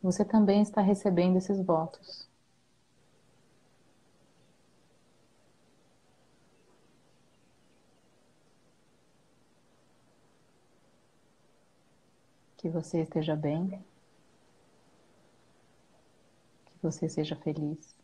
[0.02, 2.27] você também está recebendo esses votos.
[12.58, 13.82] Que você esteja bem.
[16.66, 17.94] Que você seja feliz.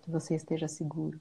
[0.00, 1.18] Que você esteja seguro.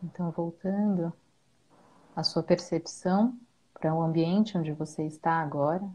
[0.00, 1.12] Então, voltando
[2.14, 3.38] a sua percepção
[3.72, 5.88] para o ambiente onde você está agora.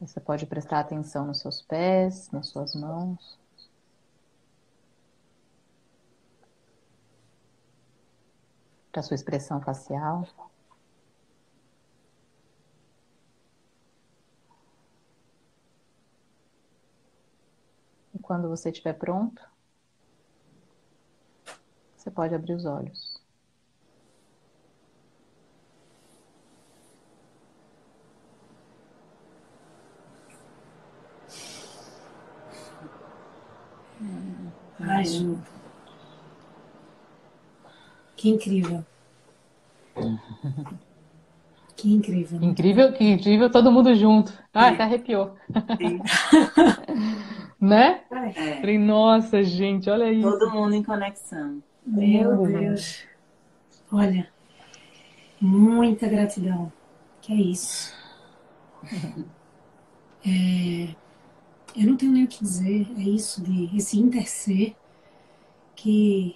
[0.00, 3.38] Você pode prestar atenção nos seus pés, nas suas mãos.
[8.92, 10.26] Para a sua expressão facial.
[18.14, 19.42] E quando você estiver pronto,
[21.96, 23.17] você pode abrir os olhos.
[34.80, 35.38] Ai, Ju.
[38.16, 38.84] Que incrível.
[41.76, 42.42] Que incrível.
[42.42, 44.32] Incrível, que incrível, todo mundo junto.
[44.52, 45.36] Ah, até arrepiou.
[47.60, 48.00] né?
[48.10, 48.60] É.
[48.60, 50.28] Falei, nossa, gente, olha isso.
[50.28, 51.62] Todo mundo em conexão.
[51.86, 53.04] Meu Deus.
[53.92, 54.28] Olha,
[55.40, 56.72] muita gratidão.
[57.20, 57.94] Que é isso.
[60.26, 60.88] É,
[61.78, 64.74] eu não tenho nem o que dizer, é isso, de esse interser,
[65.76, 66.34] que,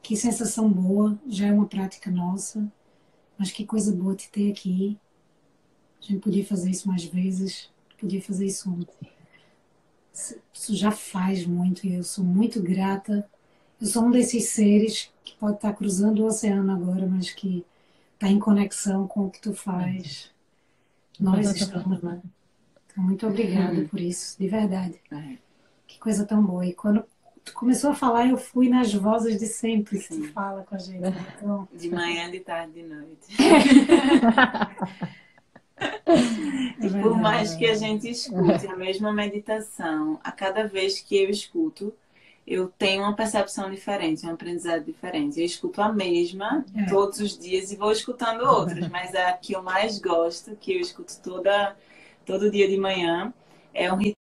[0.00, 2.70] que sensação boa, já é uma prática nossa,
[3.36, 4.96] mas que coisa boa te ter aqui.
[6.00, 9.10] A gente podia fazer isso mais vezes, podia fazer isso ontem.
[10.52, 13.28] Isso já faz muito e eu sou muito grata.
[13.80, 17.66] Eu sou um desses seres que pode estar cruzando o oceano agora, mas que
[18.14, 20.30] está em conexão com o que tu faz.
[21.18, 22.22] Nós estamos, né?
[22.96, 25.00] Muito obrigada por isso, de verdade.
[25.10, 25.36] É.
[25.86, 26.64] Que coisa tão boa.
[26.66, 27.04] E quando
[27.44, 30.78] tu começou a falar, eu fui nas vozes de sempre que tu fala com a
[30.78, 31.14] gente.
[31.36, 31.68] Então...
[31.74, 33.26] De manhã, de tarde, de noite.
[36.80, 41.16] É e por mais que a gente escute a mesma meditação, a cada vez que
[41.16, 41.92] eu escuto,
[42.46, 45.40] eu tenho uma percepção diferente, um aprendizado diferente.
[45.40, 46.84] Eu escuto a mesma É.
[46.86, 50.80] todos os dias e vou escutando outras, mas a que eu mais gosto, que eu
[50.80, 51.74] escuto toda,
[52.24, 53.32] todo dia de manhã,
[53.72, 54.14] é um ritual.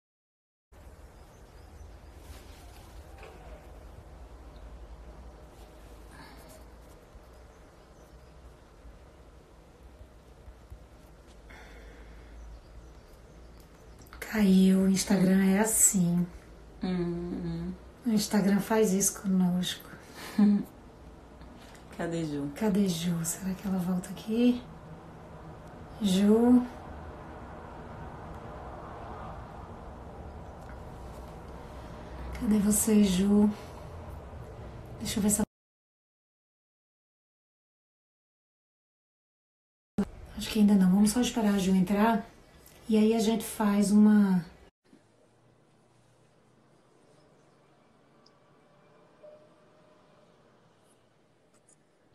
[14.21, 16.27] Caiu, o Instagram é assim.
[16.83, 17.73] Hum,
[18.07, 19.91] O Instagram faz isso conosco.
[21.97, 22.51] cadê Ju?
[22.57, 23.25] Cadê Ju?
[23.25, 24.61] Será que ela volta aqui?
[26.03, 26.63] Ju.
[32.41, 33.51] Cadê você, Ju?
[34.99, 35.45] Deixa eu ver se ela.
[40.39, 40.91] Acho que ainda não.
[40.91, 42.27] Vamos só esperar a Ju entrar.
[42.89, 44.43] E aí a gente faz uma.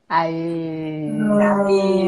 [0.10, 1.12] Aê!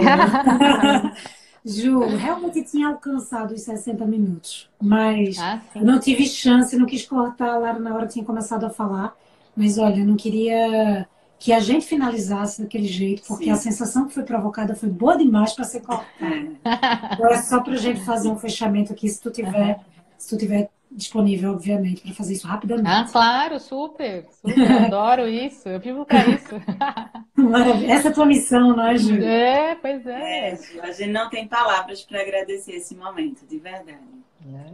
[1.67, 7.57] Ju, realmente tinha alcançado os 60 minutos, mas Ah, não tive chance, não quis cortar
[7.57, 9.15] lá na hora que tinha começado a falar.
[9.55, 11.07] Mas olha, eu não queria
[11.39, 13.51] que a gente finalizasse daquele jeito, porque Sim.
[13.51, 16.07] a sensação que foi provocada foi boa demais para ser cortada.
[17.13, 19.79] Então é só para a gente fazer um fechamento aqui, se tu tiver,
[20.17, 22.87] se tu tiver disponível, obviamente, para fazer isso rapidamente.
[22.89, 26.55] Ah, claro, super, super, adoro isso, eu vivo pra isso.
[27.35, 27.93] Maravilha.
[27.93, 29.21] Essa é a tua missão, não é, Ju?
[29.23, 30.55] É, pois É, é.
[30.55, 33.99] Ju, a gente não tem palavras para agradecer esse momento, de verdade.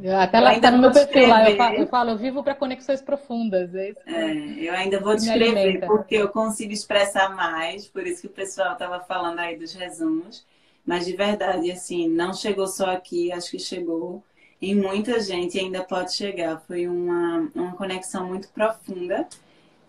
[0.01, 2.17] Eu- Até Eu lá ainda tá no meu perfil lá, eu falo, eu falo, eu
[2.17, 3.73] vivo para conexões profundas.
[3.73, 3.99] É isso.
[4.05, 4.33] É,
[4.65, 8.99] eu ainda vou descrever porque eu consigo expressar mais, por isso que o pessoal estava
[9.01, 10.45] falando aí dos resumos.
[10.85, 14.21] Mas de verdade, assim, não chegou só aqui, acho que chegou
[14.63, 16.61] em muita gente e ainda pode chegar.
[16.65, 19.27] Foi uma, uma conexão muito profunda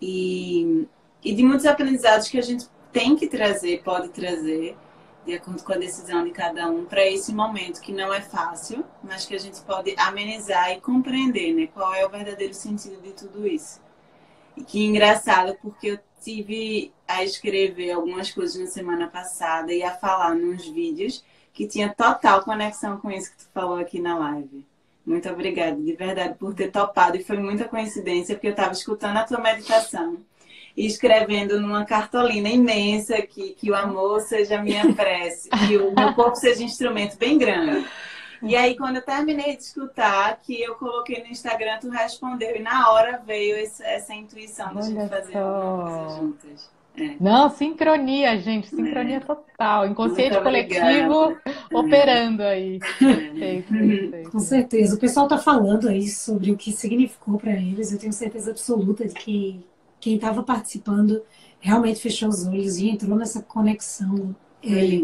[0.03, 0.85] e,
[1.23, 4.77] e de muitos aprendizados que a gente tem que trazer, pode trazer,
[5.25, 8.85] de acordo com a decisão de cada um, para esse momento que não é fácil,
[9.03, 11.69] mas que a gente pode amenizar e compreender, né?
[11.73, 13.81] Qual é o verdadeiro sentido de tudo isso.
[14.57, 19.93] E que engraçado, porque eu tive a escrever algumas coisas na semana passada e a
[19.93, 21.23] falar nos vídeos
[21.55, 24.67] que tinha total conexão com isso que tu falou aqui na live.
[25.07, 27.17] Muito obrigada, de verdade, por ter topado.
[27.17, 30.19] E foi muita coincidência, porque eu estava escutando a tua meditação
[30.77, 36.13] e escrevendo numa cartolina imensa que, que o amor seja minha prece, que o meu
[36.15, 37.87] corpo seja instrumento bem grande.
[38.43, 42.55] E aí, quando eu terminei de escutar, que eu coloquei no Instagram, tu respondeu.
[42.57, 46.71] E na hora veio esse- essa intuição da gente fazer alguma coisa juntas.
[46.97, 47.17] É.
[47.21, 49.87] Não, sincronia, gente, sincronia total.
[49.87, 51.37] Inconsciente Muito coletivo
[51.73, 52.79] operando aí.
[52.99, 54.23] Sei, sei.
[54.31, 54.95] Com certeza.
[54.95, 57.93] O pessoal está falando aí sobre o que significou para eles.
[57.93, 59.65] Eu tenho certeza absoluta de que
[60.01, 61.23] quem estava participando
[61.59, 65.01] realmente fechou os olhos e entrou nessa conexão é,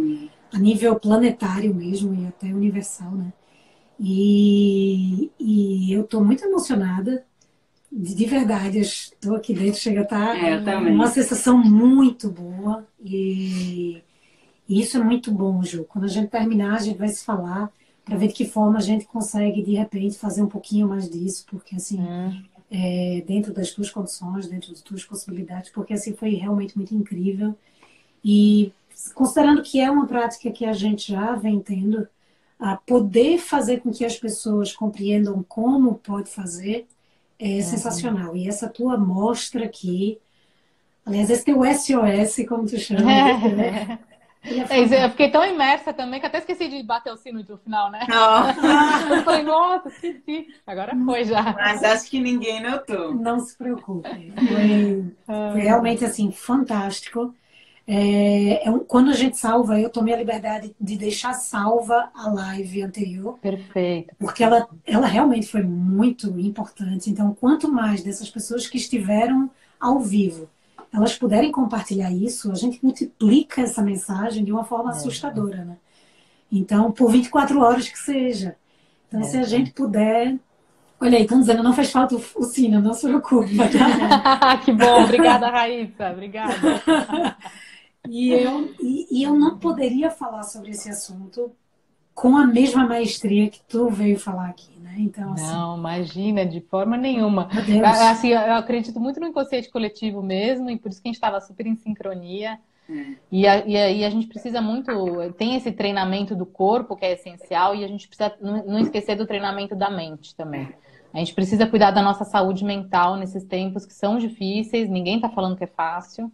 [0.53, 3.33] a nível planetário mesmo e até universal, né?
[3.99, 7.25] E, e eu estou muito emocionada,
[7.91, 8.79] de, de verdade.
[8.79, 10.95] Eu estou aqui dentro, chega a estar É, eu também.
[10.95, 14.03] uma sensação muito boa e,
[14.69, 15.85] e isso é muito bom, Ju.
[15.85, 17.73] Quando a gente terminar, a gente vai se falar
[18.05, 21.45] para ver de que forma a gente consegue, de repente, fazer um pouquinho mais disso,
[21.49, 26.31] porque assim, Hum, é, dentro das tuas condições, dentro das tuas possibilidades, porque assim foi
[26.35, 27.57] realmente muito incrível.
[28.25, 28.73] E
[29.15, 32.09] considerando que é uma prática que a gente já vem tendo,
[32.59, 36.87] a poder fazer com que as pessoas compreendam como pode fazer
[37.41, 38.37] é sensacional.
[38.37, 40.19] E essa tua mostra aqui,
[41.05, 43.99] aliás, esse teu SOS, como tu chama, né?
[44.43, 47.59] É É eu fiquei tão imersa também que até esqueci de bater o sino no
[47.59, 48.07] final, né?
[48.11, 48.49] Ó,
[49.15, 50.49] Eu falei, nossa, esqueci.
[50.67, 51.53] Agora foi já.
[51.53, 53.15] mas acho que ninguém notou.
[53.15, 54.09] Não se preocupe.
[54.49, 57.35] Foi, foi realmente assim, fantástico.
[57.93, 62.31] É, é um- quando a gente salva, eu tomei a liberdade de deixar salva a
[62.31, 64.15] live anterior, Perfeito.
[64.17, 67.11] porque ela, ela realmente foi muito importante.
[67.11, 70.49] Então, quanto mais dessas pessoas que estiveram ao vivo,
[70.93, 75.77] elas puderem compartilhar isso, a gente multiplica essa mensagem de uma forma assustadora, né?
[76.51, 78.55] Então, por 24 horas que seja.
[79.09, 80.37] Então, se a gente puder.
[81.01, 83.57] Olha aí, estão dizendo, não faz falta o, sino, não se preocupe.
[84.65, 86.11] que bom, obrigada, Raíssa.
[86.11, 86.55] Obrigada.
[88.09, 91.53] E eu, e, e eu não poderia falar sobre esse assunto
[92.15, 94.95] com a mesma maestria que tu veio falar aqui, né?
[94.99, 95.47] Então, assim...
[95.47, 97.49] Não, imagina, de forma nenhuma.
[98.11, 101.41] Assim, eu acredito muito no inconsciente coletivo mesmo, e por isso que a gente estava
[101.41, 102.59] super em sincronia.
[102.91, 103.15] É.
[103.31, 104.93] E, aí a, a gente precisa muito.
[105.39, 109.27] Tem esse treinamento do corpo que é essencial, e a gente precisa não esquecer do
[109.27, 110.69] treinamento da mente também.
[111.15, 115.29] A gente precisa cuidar da nossa saúde mental nesses tempos que são difíceis, ninguém está
[115.29, 116.31] falando que é fácil,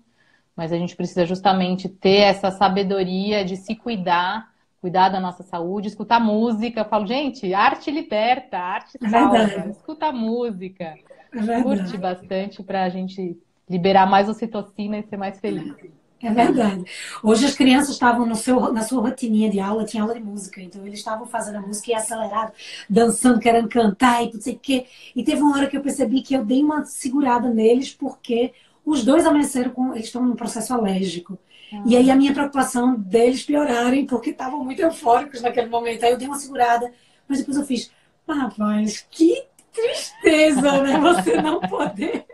[0.57, 4.51] mas a gente precisa justamente ter essa sabedoria de se cuidar,
[4.81, 6.81] cuidar da nossa saúde, escutar música.
[6.81, 10.95] Eu falo, gente, arte liberta, arte é salva, escuta música,
[11.33, 13.39] é curte bastante para a gente
[13.69, 15.75] liberar mais ocitocina e ser mais feliz.
[16.23, 16.83] É verdade.
[17.23, 20.63] Hoje as crianças estavam no seu, na sua rotininha de aula, tinha aula de música,
[20.63, 22.53] então eles estavam fazendo a música e acelerado,
[22.89, 24.87] dançando, querendo cantar e não sei o quê.
[25.15, 28.55] E teve uma hora que eu percebi que eu dei uma segurada neles, porque
[28.87, 29.93] os dois amanheceram com.
[29.93, 31.37] Eles estão num processo alérgico.
[31.73, 31.83] Ah.
[31.85, 36.05] E aí a minha preocupação deles piorarem, porque estavam muito eufóricos naquele momento.
[36.05, 36.93] Aí eu dei uma segurada,
[37.29, 37.91] mas depois eu fiz,
[38.29, 40.99] rapaz, que tristeza, né?
[41.01, 42.25] Você não poder,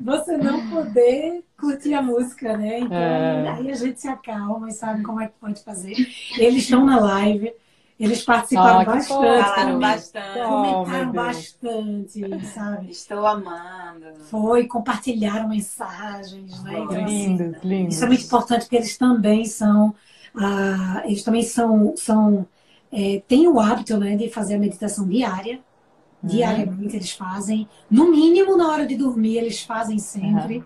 [0.00, 2.78] você não poder curtir a música, né?
[2.78, 3.48] Então, é.
[3.50, 5.94] aí a gente se acalma e sabe como é que pode fazer.
[6.38, 7.52] Eles estão na live.
[7.98, 9.44] Eles participaram oh, bastante.
[9.44, 10.46] Falaram bastante.
[10.46, 12.90] Comentaram oh, bastante, sabe?
[12.90, 14.14] Estou amando.
[14.30, 16.78] Foi, compartilharam mensagens, né?
[16.78, 17.88] Então, lindo, assim, lindo.
[17.88, 19.92] Isso é muito importante porque eles também são,
[20.36, 22.46] ah, eles também são, são
[22.92, 25.60] é, têm o hábito né, de fazer a meditação diária.
[26.22, 30.58] Diariamente eles fazem, no mínimo na hora de dormir eles fazem sempre.
[30.58, 30.64] Uhum.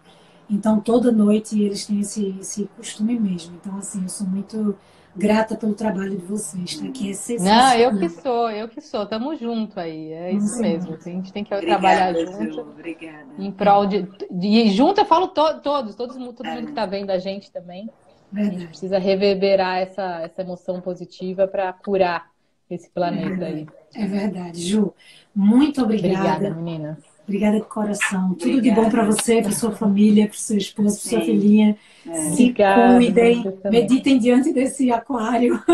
[0.48, 3.54] Então toda noite eles têm esse, esse costume mesmo.
[3.60, 4.74] Então assim, eu sou muito
[5.14, 6.88] grata pelo trabalho de vocês, tá?
[6.88, 7.68] Que é sensacional.
[7.68, 9.06] Não, eu que sou, eu que sou.
[9.06, 10.62] Tamo junto aí, é isso Sim.
[10.62, 10.94] mesmo.
[10.94, 12.60] A gente tem que Obrigada, trabalhar junto.
[12.60, 13.26] Obrigada.
[13.38, 17.10] Em prol de, de, junto eu falo to, todos, todos, todo mundo que tá vendo
[17.10, 17.90] a gente também.
[18.30, 18.56] Verdade.
[18.56, 22.30] A gente precisa reverberar essa, essa emoção positiva para curar
[22.70, 23.66] esse planeta é aí.
[23.94, 24.94] É verdade, Ju.
[25.34, 26.36] Muito obrigada.
[26.36, 27.11] Obrigada, meninas.
[27.24, 28.34] Obrigada de coração.
[28.34, 31.76] Tudo de bom para você, para sua família, para seu esposo, para sua filhinha.
[32.06, 32.14] É.
[32.14, 35.62] Se Obrigada, cuidem, meditem diante desse aquário.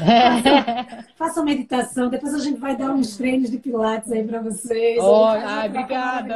[0.00, 1.04] É.
[1.16, 2.08] Façam meditação.
[2.08, 4.98] Depois a gente vai dar uns treinos de pilates aí para vocês.
[5.02, 6.34] Oh, ai, obrigada.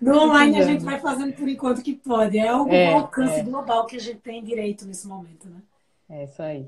[0.00, 2.38] No online a gente vai fazendo por enquanto que pode.
[2.38, 3.42] É algo é, alcance é.
[3.42, 5.60] global que a gente tem direito nesse momento, né?
[6.08, 6.66] É isso aí.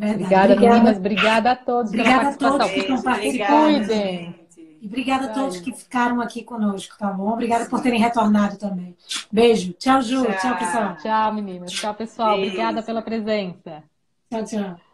[0.00, 0.96] É obrigada, obrigada, meninas.
[0.96, 3.86] Obrigada a todos obrigada a todos que estão participando.
[3.86, 4.42] Cuidem.
[4.80, 7.32] E obrigada a todos que ficaram aqui conosco, tá bom?
[7.32, 8.96] Obrigada por terem retornado também.
[9.30, 9.72] Beijo.
[9.74, 10.24] Tchau, Ju.
[10.24, 10.96] Tchau, tchau pessoal.
[10.96, 11.70] Tchau, meninas.
[11.70, 12.36] Tchau, pessoal.
[12.36, 12.50] Beijo.
[12.50, 13.84] Obrigada pela presença.
[14.28, 14.91] Tchau, tchau.